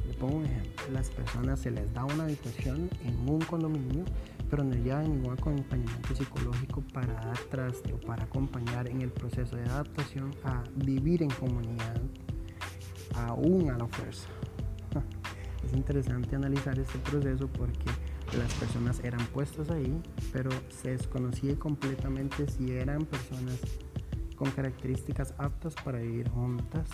le 0.05 0.15
pongo 0.15 0.39
un 0.39 0.47
ejemplo, 0.47 0.85
las 0.93 1.11
personas 1.11 1.61
se 1.61 1.71
les 1.71 1.95
da 1.95 2.05
una 2.05 2.25
habitación 2.25 2.91
en 3.05 3.29
un 3.29 3.39
condominio, 3.43 4.05
pero 4.51 4.65
no 4.65 4.75
llevan 4.75 5.05
ningún 5.05 5.35
acompañamiento 5.35 6.13
psicológico 6.17 6.83
para 6.93 7.15
dar 7.15 7.39
traste 7.51 7.93
o 7.93 8.01
para 8.01 8.25
acompañar 8.25 8.89
en 8.89 9.01
el 9.01 9.13
proceso 9.13 9.55
de 9.55 9.63
adaptación 9.63 10.35
a 10.43 10.65
vivir 10.75 11.23
en 11.23 11.31
comunidad, 11.31 12.01
aún 13.15 13.71
a 13.71 13.79
la 13.79 13.87
fuerza. 13.87 14.27
Es 15.65 15.73
interesante 15.73 16.37
analizar 16.37 16.79
este 16.79 16.99
proceso 16.99 17.49
porque 17.49 17.87
las 18.39 18.53
personas 18.55 19.01
eran 19.05 19.25
puestas 19.27 19.71
ahí, 19.71 20.01
pero 20.33 20.51
se 20.71 20.91
desconocía 20.91 21.57
completamente 21.59 22.49
si 22.49 22.73
eran 22.73 23.05
personas 23.05 23.59
con 24.37 24.51
características 24.51 25.35
aptas 25.39 25.75
para 25.85 25.99
vivir 25.99 26.29
juntas, 26.31 26.89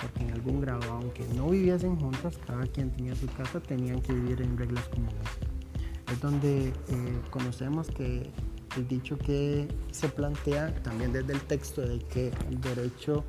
porque 0.00 0.24
en 0.24 0.32
algún 0.32 0.60
grado, 0.60 0.92
aunque 0.92 1.26
no 1.34 1.48
viviesen 1.50 1.96
juntas, 1.96 2.38
cada 2.46 2.66
quien 2.66 2.90
tenía 2.90 3.14
su 3.14 3.26
casa, 3.28 3.60
tenían 3.60 4.00
que 4.02 4.12
vivir 4.12 4.42
en 4.42 4.56
reglas 4.56 4.86
comunes. 4.88 5.14
Es 6.12 6.20
donde 6.20 6.68
eh, 6.68 7.20
conocemos 7.30 7.88
que 7.88 8.30
el 8.76 8.86
dicho 8.86 9.16
que 9.18 9.66
se 9.90 10.08
plantea 10.08 10.74
también 10.82 11.12
desde 11.12 11.32
el 11.32 11.40
texto 11.40 11.80
de 11.80 11.98
que 11.98 12.30
el 12.48 12.60
derecho 12.60 13.24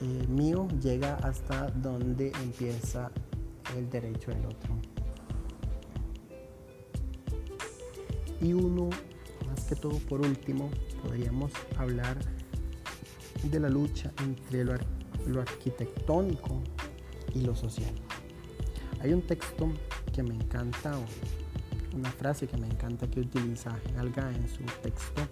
eh, 0.00 0.26
mío 0.28 0.66
llega 0.82 1.14
hasta 1.16 1.68
donde 1.70 2.32
empieza 2.42 3.10
el 3.76 3.88
derecho 3.88 4.32
del 4.32 4.46
otro. 4.46 4.99
Y 8.40 8.52
uno, 8.52 8.88
más 9.46 9.64
que 9.64 9.76
todo 9.76 9.98
por 10.08 10.20
último, 10.20 10.70
podríamos 11.02 11.52
hablar 11.76 12.18
de 13.42 13.60
la 13.60 13.68
lucha 13.68 14.12
entre 14.22 14.64
lo, 14.64 14.72
arquitectónico 15.40 16.62
y 17.34 17.42
lo 17.42 17.54
social. 17.54 17.92
Hay 19.00 19.12
un 19.12 19.22
texto 19.22 19.70
que 20.12 20.22
me 20.22 20.34
encanta, 20.34 20.98
una 21.94 22.10
frase 22.10 22.46
que 22.46 22.56
me 22.56 22.66
encanta 22.66 23.10
que 23.10 23.20
utiliza 23.20 23.78
Alga 23.98 24.30
en 24.30 24.48
su 24.48 24.62
texto, 24.82 25.22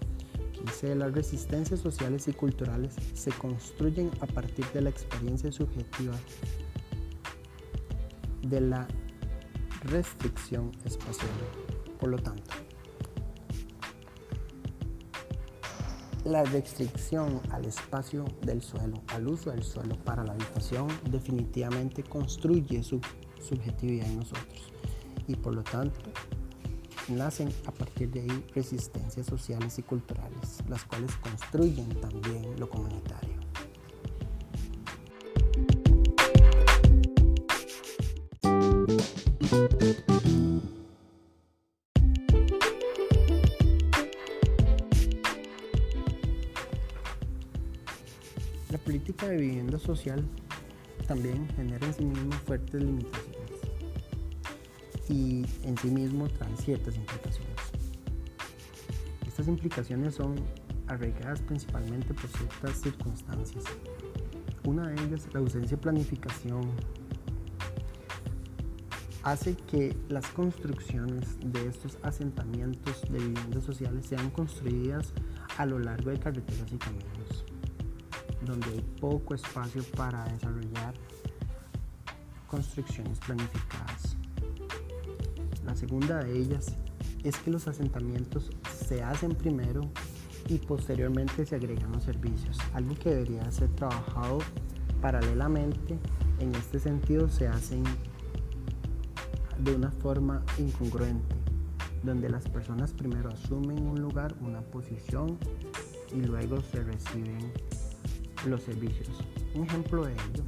que 0.52 0.60
dice, 0.62 0.94
las 0.94 1.12
resistencias 1.12 1.80
sociales 1.80 2.28
y 2.28 2.32
culturales 2.32 2.94
se 3.14 3.30
construyen 3.32 4.10
a 4.20 4.26
partir 4.26 4.66
de 4.72 4.82
la 4.82 4.90
experiencia 4.90 5.52
subjetiva 5.52 6.14
de 8.42 8.60
la 8.60 8.86
restricción 9.84 10.72
espacial. 10.84 11.30
Por 11.98 12.10
lo 12.10 12.18
tanto, 12.18 12.50
La 16.28 16.44
restricción 16.44 17.40
al 17.50 17.64
espacio 17.64 18.26
del 18.42 18.60
suelo, 18.60 19.00
al 19.14 19.28
uso 19.28 19.50
del 19.50 19.62
suelo 19.62 19.96
para 20.04 20.22
la 20.24 20.32
habitación, 20.32 20.86
definitivamente 21.10 22.02
construye 22.02 22.82
su 22.82 23.00
subjetividad 23.40 24.06
en 24.06 24.18
nosotros 24.18 24.70
y 25.26 25.34
por 25.36 25.54
lo 25.54 25.62
tanto 25.62 26.10
nacen 27.08 27.48
a 27.64 27.72
partir 27.72 28.10
de 28.10 28.20
ahí 28.20 28.44
resistencias 28.54 29.24
sociales 29.24 29.78
y 29.78 29.82
culturales, 29.82 30.58
las 30.68 30.84
cuales 30.84 31.16
construyen 31.16 31.98
también 31.98 32.60
lo 32.60 32.68
comunitario. 32.68 33.37
Social 49.88 50.22
también 51.06 51.48
genera 51.56 51.86
en 51.86 51.94
sí 51.94 52.04
mismo 52.04 52.32
fuertes 52.44 52.82
limitaciones 52.82 53.52
y 55.08 55.46
en 55.62 55.78
sí 55.78 55.90
mismo 55.90 56.28
trae 56.28 56.54
ciertas 56.58 56.94
implicaciones. 56.94 57.56
Estas 59.26 59.48
implicaciones 59.48 60.14
son 60.14 60.34
arraigadas 60.88 61.40
principalmente 61.40 62.12
por 62.12 62.28
ciertas 62.28 62.76
circunstancias. 62.82 63.64
Una 64.64 64.88
de 64.88 65.02
ellas, 65.04 65.26
la 65.32 65.40
ausencia 65.40 65.78
de 65.78 65.82
planificación, 65.82 66.70
hace 69.22 69.56
que 69.56 69.96
las 70.10 70.26
construcciones 70.26 71.38
de 71.42 71.66
estos 71.66 71.96
asentamientos 72.02 73.00
de 73.10 73.20
viviendas 73.20 73.64
sociales 73.64 74.04
sean 74.04 74.28
construidas 74.30 75.14
a 75.56 75.64
lo 75.64 75.78
largo 75.78 76.10
de 76.10 76.18
carreteras 76.18 76.70
y 76.70 76.76
caminos 76.76 77.44
donde 78.42 78.70
hay 78.70 78.80
poco 79.00 79.34
espacio 79.34 79.82
para 79.96 80.24
desarrollar 80.24 80.94
construcciones 82.46 83.18
planificadas. 83.20 84.16
La 85.64 85.76
segunda 85.76 86.24
de 86.24 86.38
ellas 86.38 86.76
es 87.24 87.36
que 87.36 87.50
los 87.50 87.68
asentamientos 87.68 88.50
se 88.86 89.02
hacen 89.02 89.34
primero 89.34 89.82
y 90.48 90.58
posteriormente 90.58 91.44
se 91.44 91.56
agregan 91.56 91.92
los 91.92 92.04
servicios, 92.04 92.56
algo 92.72 92.94
que 92.94 93.10
debería 93.10 93.50
ser 93.50 93.68
trabajado 93.70 94.38
paralelamente. 95.02 95.98
En 96.40 96.54
este 96.54 96.78
sentido 96.78 97.28
se 97.28 97.48
hacen 97.48 97.84
de 99.58 99.74
una 99.74 99.90
forma 99.90 100.42
incongruente, 100.58 101.34
donde 102.02 102.30
las 102.30 102.48
personas 102.48 102.92
primero 102.92 103.28
asumen 103.30 103.86
un 103.86 104.00
lugar, 104.00 104.34
una 104.40 104.62
posición 104.62 105.36
y 106.14 106.22
luego 106.22 106.62
se 106.62 106.82
reciben 106.82 107.52
los 108.46 108.62
servicios. 108.62 109.08
Un 109.54 109.64
ejemplo 109.64 110.04
de 110.04 110.12
ello 110.12 110.44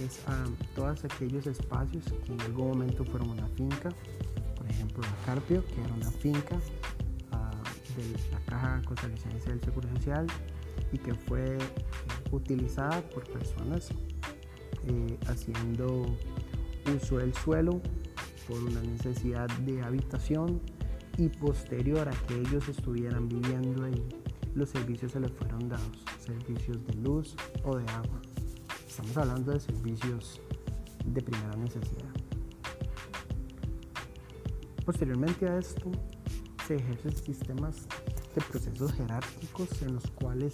es 0.00 0.20
a 0.26 0.44
todos 0.74 1.04
aquellos 1.04 1.46
espacios 1.46 2.04
que 2.24 2.32
en 2.32 2.40
algún 2.42 2.68
momento 2.68 3.04
fueron 3.04 3.30
una 3.30 3.46
finca, 3.48 3.90
por 4.56 4.68
ejemplo 4.68 5.02
la 5.02 5.24
Carpio, 5.24 5.64
que 5.64 5.80
era 5.82 5.94
una 5.94 6.10
finca 6.10 6.58
ah, 7.32 7.50
de 7.96 8.30
la 8.30 8.40
Caja 8.40 8.82
Costarricense 8.84 9.48
del 9.48 9.60
Seguro 9.60 9.88
Social 9.94 10.26
y 10.92 10.98
que 10.98 11.14
fue 11.14 11.56
eh, 11.56 11.60
utilizada 12.30 13.00
por 13.10 13.24
personas 13.30 13.90
eh, 14.86 15.18
haciendo 15.28 16.06
uso 16.94 17.18
del 17.18 17.34
suelo 17.34 17.80
por 18.46 18.62
una 18.62 18.80
necesidad 18.82 19.48
de 19.60 19.82
habitación 19.82 20.60
y 21.18 21.28
posterior 21.28 22.08
a 22.08 22.12
que 22.12 22.38
ellos 22.38 22.68
estuvieran 22.68 23.28
viviendo 23.28 23.84
ahí, 23.84 24.06
los 24.56 24.70
servicios 24.70 25.12
se 25.12 25.20
les 25.20 25.30
fueron 25.32 25.68
dados 25.68 26.02
servicios 26.18 26.84
de 26.86 26.94
luz 26.94 27.36
o 27.62 27.76
de 27.76 27.84
agua. 27.90 28.20
Estamos 28.88 29.16
hablando 29.18 29.52
de 29.52 29.60
servicios 29.60 30.40
de 31.04 31.20
primera 31.20 31.54
necesidad. 31.56 32.10
Posteriormente 34.84 35.46
a 35.46 35.58
esto, 35.58 35.92
se 36.66 36.76
ejercen 36.76 37.14
sistemas 37.14 37.86
de 38.34 38.40
procesos 38.42 38.92
jerárquicos 38.94 39.82
en 39.82 39.94
los 39.94 40.10
cuales 40.12 40.52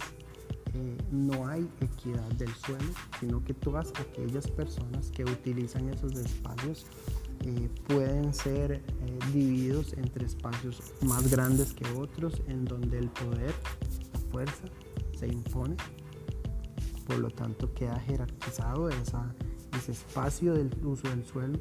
eh, 0.73 0.97
no 1.11 1.47
hay 1.47 1.67
equidad 1.79 2.27
del 2.33 2.53
suelo, 2.55 2.91
sino 3.19 3.43
que 3.43 3.53
todas 3.53 3.93
aquellas 3.99 4.47
personas 4.47 5.11
que 5.11 5.23
utilizan 5.23 5.87
esos 5.89 6.11
espacios 6.13 6.85
pueden 7.87 8.33
ser 8.33 8.71
eh, 8.71 8.81
divididos 9.33 9.93
entre 9.93 10.25
espacios 10.25 10.93
más 11.01 11.29
grandes 11.29 11.73
que 11.73 11.85
otros, 11.97 12.41
en 12.47 12.65
donde 12.65 12.99
el 12.99 13.09
poder, 13.09 13.53
la 14.13 14.19
fuerza 14.31 14.63
impone, 15.27 15.75
por 17.05 17.17
lo 17.19 17.29
tanto 17.29 17.73
queda 17.73 17.99
jerarquizado 17.99 18.89
ese 18.89 19.91
espacio 19.91 20.53
del 20.53 20.69
uso 20.85 21.07
del 21.09 21.25
suelo. 21.25 21.59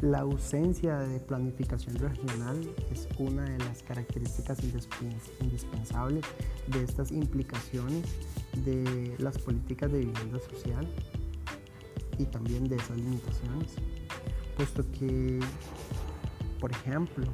La 0.00 0.20
ausencia 0.20 0.98
de 0.98 1.20
planificación 1.20 1.94
regional 1.94 2.58
es 2.90 3.06
una 3.18 3.44
de 3.44 3.58
las 3.58 3.84
características 3.84 4.58
indispensables 5.40 6.24
de 6.66 6.82
estas 6.82 7.12
implicaciones 7.12 8.02
de 8.64 9.14
las 9.18 9.38
políticas 9.38 9.92
de 9.92 10.00
vivienda 10.00 10.40
social 10.40 10.88
y 12.18 12.24
también 12.24 12.68
de 12.68 12.76
esas 12.76 12.96
limitaciones, 12.96 13.76
puesto 14.56 14.84
que, 14.92 15.40
por 16.60 16.70
ejemplo, 16.70 17.26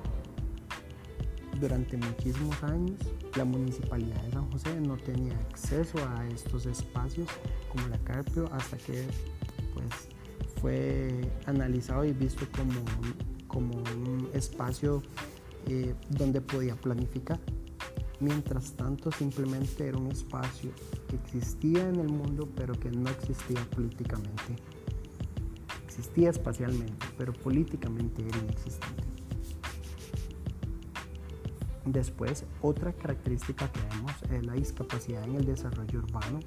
durante 1.61 1.97
muchísimos 1.97 2.63
años 2.63 2.99
la 3.37 3.45
municipalidad 3.45 4.21
de 4.23 4.33
San 4.33 4.51
José 4.51 4.81
no 4.81 4.97
tenía 4.97 5.35
acceso 5.51 5.99
a 6.11 6.27
estos 6.29 6.67
espacios 6.67 7.29
como 7.69 7.89
la 7.89 7.99
Carpio 7.99 8.49
hasta 8.53 8.77
que 8.79 9.05
pues, 9.75 9.87
fue 10.61 11.31
analizado 11.47 12.05
y 12.05 12.13
visto 12.13 12.47
como, 12.57 12.81
como 13.47 13.77
un 13.77 14.29
espacio 14.35 15.03
eh, 15.67 15.95
donde 16.11 16.41
podía 16.41 16.75
planificar. 16.75 17.39
Mientras 18.21 18.73
tanto, 18.73 19.13
simplemente 19.13 19.87
era 19.87 19.97
un 19.97 20.09
espacio 20.11 20.73
que 21.09 21.17
existía 21.17 21.89
en 21.89 22.01
el 22.01 22.09
mundo, 22.09 22.49
pero 22.57 22.75
que 22.75 22.91
no 22.91 23.09
existía 23.09 23.61
políticamente. 23.71 24.57
Existía 25.99 26.31
espacialmente, 26.31 27.07
pero 27.17 27.33
políticamente 27.33 28.25
era 28.27 28.39
inexistente. 28.39 29.03
Después, 31.85 32.45
otra 32.63 32.93
característica 32.93 33.71
que 33.73 33.81
vemos 33.81 34.13
es 34.31 34.47
la 34.47 34.53
discapacidad 34.53 35.25
en 35.25 35.35
el 35.35 35.45
desarrollo 35.45 35.99
urbano, 35.99 36.39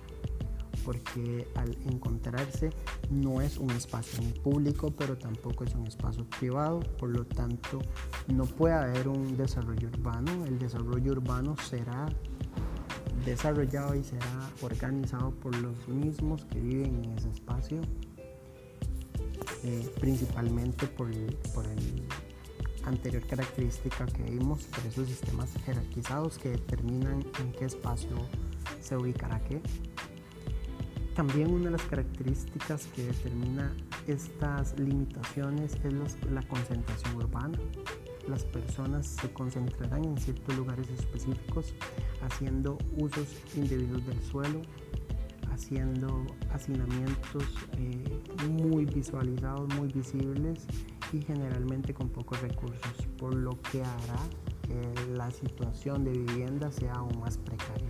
porque 0.86 1.48
al 1.56 1.76
encontrarse 1.86 2.70
no 3.10 3.42
es 3.42 3.58
un 3.58 3.72
espacio 3.72 4.24
público, 4.42 4.92
pero 4.92 5.18
tampoco 5.18 5.66
es 5.66 5.76
un 5.76 5.86
espacio 5.86 6.26
privado, 6.40 6.80
por 6.98 7.10
lo 7.10 7.26
tanto 7.26 7.80
no 8.28 8.46
puede 8.46 8.76
haber 8.76 9.10
un 9.10 9.36
desarrollo 9.36 9.90
urbano, 9.90 10.46
el 10.46 10.60
desarrollo 10.60 11.12
urbano 11.12 11.58
será 11.58 12.08
desarrollado 13.26 13.96
y 13.96 14.04
será 14.04 14.50
organizado 14.62 15.32
por 15.32 15.56
los 15.58 15.88
mismos 15.88 16.46
que 16.46 16.60
viven 16.60 17.04
en 17.04 17.12
ese 17.18 17.30
espacio, 17.30 17.82
eh, 19.64 19.94
principalmente 20.00 20.88
por 20.88 21.10
por 21.54 21.66
el 21.68 22.04
anterior 22.86 23.26
característica 23.26 24.06
que 24.08 24.24
vimos 24.24 24.64
por 24.64 24.86
esos 24.86 25.08
sistemas 25.08 25.50
jerarquizados 25.66 26.38
que 26.38 26.50
determinan 26.50 27.24
en 27.40 27.52
qué 27.54 27.66
espacio 27.66 28.18
se 28.82 28.98
ubicará 28.98 29.40
qué. 29.42 29.62
También 31.16 31.52
una 31.52 31.66
de 31.66 31.72
las 31.72 31.84
características 31.84 32.88
que 32.96 33.04
determina 33.04 33.76
estas 34.08 34.80
limitaciones 34.80 35.74
es 35.84 36.32
la 36.32 36.42
concentración 36.44 37.16
urbana. 37.16 37.60
Las 38.28 38.46
personas 38.46 39.08
se 39.08 39.32
concentrarán 39.34 40.06
en 40.06 40.18
ciertos 40.18 40.56
lugares 40.56 40.88
específicos 40.90 41.74
haciendo 42.22 42.78
usos 42.98 43.28
indebidos 43.56 44.06
del 44.06 44.22
suelo, 44.24 44.62
haciendo 45.52 46.26
hacinamientos 46.54 47.44
eh, 47.78 48.22
muy 48.50 48.86
visualizados, 48.86 49.74
muy 49.76 49.88
visibles 49.90 50.66
y 51.14 51.22
generalmente 51.22 51.94
con 51.94 52.10
pocos 52.10 52.42
recursos, 52.42 53.08
por 53.18 53.34
lo 53.34 53.52
que 53.72 53.82
hará 53.82 54.20
que 54.62 55.12
la 55.14 55.30
situación 55.32 56.04
de 56.04 56.12
vivienda 56.12 56.72
sea 56.72 56.94
aún 56.94 57.20
más 57.20 57.38
precaria. 57.38 57.90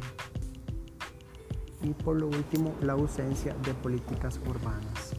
Y 1.83 1.93
por 1.93 2.19
lo 2.19 2.27
último, 2.27 2.75
la 2.81 2.93
ausencia 2.93 3.55
de 3.65 3.73
políticas 3.73 4.39
urbanas. 4.47 5.10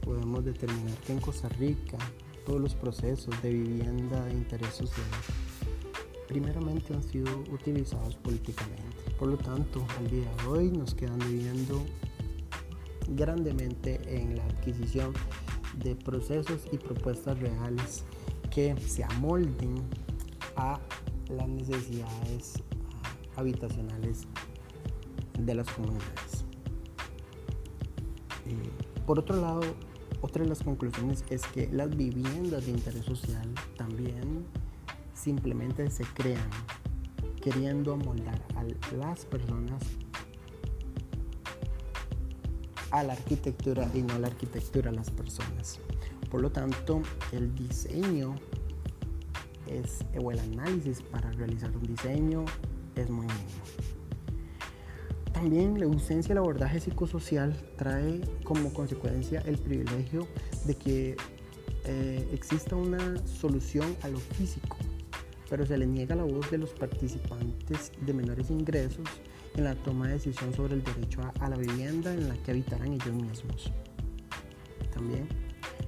Podemos 0.00 0.44
determinar 0.44 0.96
que 1.06 1.12
en 1.12 1.20
Costa 1.20 1.48
Rica 1.50 1.98
todos 2.44 2.60
los 2.60 2.74
procesos 2.74 3.34
de 3.42 3.50
vivienda 3.50 4.24
de 4.24 4.32
interés 4.32 4.74
social 4.74 5.06
primeramente 6.26 6.94
han 6.94 7.02
sido 7.02 7.44
utilizados 7.52 8.16
políticamente. 8.16 8.96
Por 9.18 9.28
lo 9.28 9.36
tanto, 9.36 9.84
al 9.98 10.10
día 10.10 10.28
de 10.42 10.48
hoy 10.48 10.70
nos 10.70 10.94
quedan 10.94 11.18
viviendo 11.18 11.84
grandemente 13.10 14.00
en 14.08 14.36
la 14.36 14.44
adquisición 14.44 15.12
de 15.82 15.94
procesos 15.94 16.62
y 16.72 16.78
propuestas 16.78 17.38
reales 17.38 18.04
que 18.50 18.74
se 18.80 19.04
amolden 19.04 19.82
a 20.56 20.80
las 21.28 21.48
necesidades 21.48 22.54
habitacionales 23.36 24.26
de 25.38 25.54
las 25.54 25.68
comunidades. 25.70 26.25
Por 29.06 29.20
otro 29.20 29.40
lado, 29.40 29.60
otra 30.20 30.42
de 30.42 30.48
las 30.48 30.62
conclusiones 30.62 31.24
es 31.30 31.42
que 31.46 31.68
las 31.72 31.96
viviendas 31.96 32.66
de 32.66 32.72
interés 32.72 33.04
social 33.04 33.48
también 33.76 34.44
simplemente 35.14 35.88
se 35.90 36.04
crean 36.04 36.50
queriendo 37.40 37.92
amoldar 37.92 38.42
a 38.56 38.64
las 38.96 39.24
personas 39.24 39.80
a 42.90 43.04
la 43.04 43.12
arquitectura 43.12 43.88
y 43.94 44.02
no 44.02 44.14
a 44.14 44.18
la 44.18 44.26
arquitectura 44.26 44.90
a 44.90 44.92
las 44.92 45.10
personas. 45.10 45.78
Por 46.30 46.40
lo 46.40 46.50
tanto, 46.50 47.02
el 47.30 47.54
diseño 47.54 48.34
es, 49.68 50.04
o 50.20 50.32
el 50.32 50.40
análisis 50.40 51.02
para 51.02 51.30
realizar 51.32 51.70
un 51.76 51.82
diseño 51.84 52.44
es 52.96 53.08
muy 53.10 53.26
mínimo. 53.26 53.95
También 55.36 55.78
la 55.78 55.84
ausencia 55.84 56.30
del 56.30 56.38
abordaje 56.38 56.80
psicosocial 56.80 57.54
trae 57.76 58.22
como 58.42 58.72
consecuencia 58.72 59.42
el 59.44 59.58
privilegio 59.58 60.26
de 60.64 60.74
que 60.74 61.16
eh, 61.84 62.26
exista 62.32 62.74
una 62.74 63.18
solución 63.26 63.94
a 64.02 64.08
lo 64.08 64.18
físico, 64.18 64.78
pero 65.50 65.66
se 65.66 65.76
le 65.76 65.86
niega 65.86 66.14
la 66.14 66.24
voz 66.24 66.50
de 66.50 66.56
los 66.56 66.70
participantes 66.70 67.92
de 68.00 68.14
menores 68.14 68.48
ingresos 68.48 69.06
en 69.56 69.64
la 69.64 69.74
toma 69.74 70.06
de 70.06 70.14
decisión 70.14 70.54
sobre 70.54 70.72
el 70.72 70.82
derecho 70.82 71.20
a, 71.38 71.48
la 71.50 71.56
vivienda 71.56 72.14
en 72.14 72.30
la 72.30 72.36
que 72.36 72.52
habitarán 72.52 72.94
ellos 72.94 73.12
mismos. 73.12 73.70
También 74.94 75.28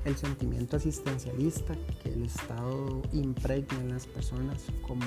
el 0.09 0.17
sentimiento 0.17 0.77
asistencialista 0.77 1.75
que 2.03 2.13
el 2.13 2.25
Estado 2.25 3.03
impregna 3.13 3.79
en 3.81 3.91
las 3.91 4.07
personas 4.07 4.65
como 4.83 5.05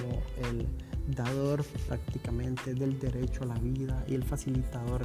el 0.49 0.67
dador 1.15 1.63
prácticamente 1.87 2.73
del 2.73 2.99
derecho 2.99 3.43
a 3.43 3.47
la 3.47 3.55
vida 3.55 4.03
y 4.07 4.13
el 4.13 4.23
facilitador 4.23 5.01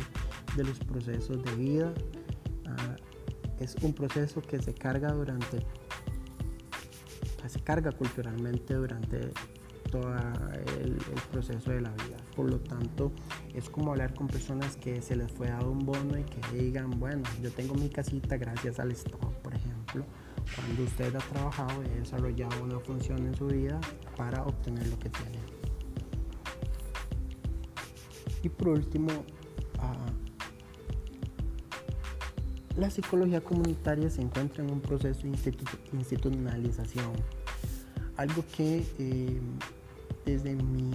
de 0.54 0.64
los 0.64 0.78
procesos 0.80 1.42
de 1.42 1.54
vida. 1.56 1.94
Ah, 2.66 2.96
es 3.58 3.74
un 3.82 3.94
proceso 3.94 4.42
que 4.42 4.60
se 4.60 4.74
carga 4.74 5.12
durante, 5.12 5.64
se 7.48 7.60
carga 7.60 7.90
culturalmente 7.92 8.74
durante 8.74 9.32
todo 9.90 10.14
el, 10.80 10.96
proceso 11.30 11.70
de 11.70 11.80
la 11.80 11.90
vida. 11.90 12.16
Por 12.34 12.50
lo 12.50 12.58
tanto, 12.60 13.12
es 13.54 13.70
como 13.70 13.92
hablar 13.92 14.14
con 14.14 14.26
personas 14.26 14.76
que 14.76 15.00
se 15.00 15.16
les 15.16 15.30
fue 15.32 15.48
dado 15.48 15.70
un 15.70 15.86
bono 15.86 16.18
y 16.18 16.24
que 16.24 16.40
digan, 16.56 16.90
bueno, 16.98 17.22
yo 17.42 17.50
tengo 17.50 17.74
mi 17.74 17.88
casita 17.88 18.36
gracias 18.36 18.78
al 18.78 18.90
Estado, 18.92 19.30
por 19.42 19.54
ejemplo. 19.54 19.75
Cuando 19.92 20.84
usted 20.84 21.14
ha 21.14 21.18
trabajado 21.18 21.82
y 21.84 21.88
desarrollado 21.98 22.62
una 22.62 22.78
función 22.80 23.26
en 23.26 23.34
su 23.34 23.46
vida 23.46 23.80
para 24.16 24.44
obtener 24.44 24.86
lo 24.88 24.98
que 24.98 25.08
tiene. 25.08 25.38
Y 28.42 28.48
por 28.48 28.68
último, 28.68 29.08
ah, 29.78 30.06
la 32.76 32.90
psicología 32.90 33.40
comunitaria 33.40 34.10
se 34.10 34.22
encuentra 34.22 34.62
en 34.62 34.70
un 34.70 34.80
proceso 34.80 35.22
de 35.22 35.28
institucionalización, 35.92 37.12
algo 38.16 38.44
que 38.56 38.84
eh, 38.98 39.40
desde 40.24 40.54
mi 40.54 40.92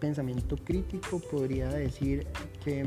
pensamiento 0.00 0.56
crítico 0.56 1.20
podría 1.30 1.68
decir 1.68 2.26
que 2.64 2.86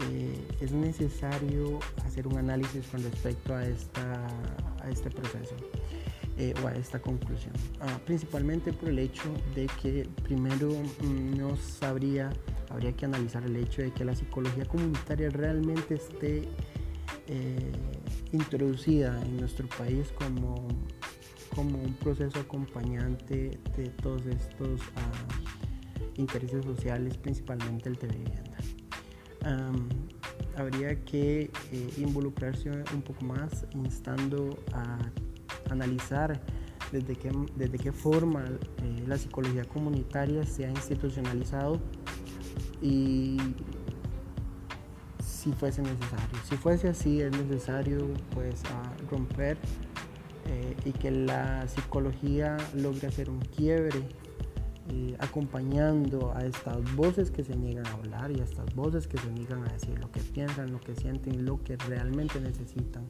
eh, 0.00 0.46
es 0.60 0.72
necesario 0.72 1.78
hacer 2.04 2.26
un 2.26 2.38
análisis 2.38 2.86
con 2.86 3.02
respecto 3.02 3.54
a, 3.54 3.66
esta, 3.66 4.26
a 4.82 4.90
este 4.90 5.10
proceso. 5.10 5.56
Eh, 6.40 6.54
o 6.62 6.68
a 6.68 6.72
esta 6.72 7.00
conclusión. 7.00 7.52
Ah, 7.80 7.98
principalmente 8.06 8.72
por 8.72 8.90
el 8.90 9.00
hecho 9.00 9.24
de 9.56 9.66
que 9.82 10.08
primero 10.22 10.68
mm, 10.70 11.36
no 11.36 11.56
sabría, 11.56 12.30
habría 12.70 12.92
que 12.92 13.06
analizar 13.06 13.42
el 13.42 13.56
hecho 13.56 13.82
de 13.82 13.90
que 13.90 14.04
la 14.04 14.14
psicología 14.14 14.64
comunitaria 14.64 15.30
realmente 15.30 15.96
esté 15.96 16.44
eh, 17.26 17.72
introducida 18.30 19.20
en 19.20 19.38
nuestro 19.38 19.66
país 19.68 20.12
como, 20.12 20.68
como 21.56 21.82
un 21.82 21.94
proceso 21.94 22.38
acompañante 22.38 23.58
de 23.76 23.88
todos 24.00 24.24
estos 24.26 24.80
ah, 24.94 25.28
intereses 26.14 26.64
sociales, 26.64 27.16
principalmente 27.18 27.88
el 27.88 27.96
de 27.96 28.06
habría 30.56 31.04
que 31.04 31.50
eh, 31.72 31.92
involucrarse 31.98 32.70
un 32.70 33.02
poco 33.02 33.24
más 33.24 33.66
instando 33.74 34.58
a 34.72 34.98
analizar 35.70 36.40
desde 36.92 37.16
qué, 37.16 37.30
desde 37.56 37.78
qué 37.78 37.92
forma 37.92 38.44
eh, 38.44 39.04
la 39.06 39.16
psicología 39.18 39.64
comunitaria 39.64 40.44
se 40.44 40.66
ha 40.66 40.70
institucionalizado 40.70 41.80
y 42.80 43.36
si 45.24 45.52
fuese 45.52 45.82
necesario. 45.82 46.38
Si 46.48 46.56
fuese 46.56 46.88
así, 46.88 47.20
es 47.20 47.30
necesario 47.30 48.08
pues 48.34 48.62
romper 49.10 49.56
eh, 50.46 50.76
y 50.84 50.92
que 50.92 51.10
la 51.10 51.66
psicología 51.68 52.56
logre 52.74 53.08
hacer 53.08 53.30
un 53.30 53.40
quiebre 53.40 54.02
eh, 54.90 55.16
acompañando 55.18 56.32
a 56.34 56.44
estas 56.46 56.78
voces 56.96 57.30
que 57.30 57.44
se 57.44 57.54
niegan 57.54 57.86
a 57.86 57.92
hablar 57.92 58.30
y 58.30 58.40
a 58.40 58.44
estas 58.44 58.74
voces 58.74 59.06
que 59.06 59.18
se 59.18 59.30
niegan 59.30 59.62
a 59.64 59.72
decir 59.72 59.98
lo 59.98 60.10
que 60.10 60.20
piensan, 60.20 60.72
lo 60.72 60.80
que 60.80 60.94
sienten, 60.94 61.44
lo 61.44 61.62
que 61.62 61.76
realmente 61.76 62.40
necesitan 62.40 63.06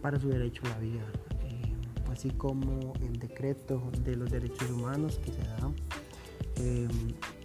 para 0.00 0.20
su 0.20 0.28
derecho 0.28 0.62
a 0.66 0.68
la 0.68 0.78
vida, 0.78 1.02
eh, 1.44 1.74
así 2.12 2.30
como 2.30 2.92
el 3.00 3.18
decreto 3.18 3.90
de 4.04 4.14
los 4.14 4.30
derechos 4.30 4.70
humanos 4.70 5.18
que 5.18 5.32
se 5.32 5.42
da, 5.42 5.72
eh, 6.56 6.88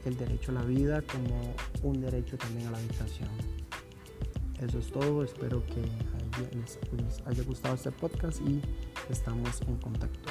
el 0.06 0.18
derecho 0.18 0.52
a 0.52 0.56
la 0.56 0.64
vida 0.64 1.02
como 1.02 1.56
un 1.82 2.02
derecho 2.02 2.38
también 2.38 2.68
a 2.68 2.72
la 2.72 2.78
habitación. 2.78 3.30
Eso 4.62 4.80
es 4.80 4.92
todo, 4.92 5.24
espero 5.24 5.66
que 5.66 5.82
les 6.96 7.22
haya 7.26 7.44
gustado 7.44 7.76
este 7.76 7.92
podcast 7.92 8.42
y 8.42 8.62
estamos 9.10 9.62
en 9.62 9.78
contacto. 9.78 10.30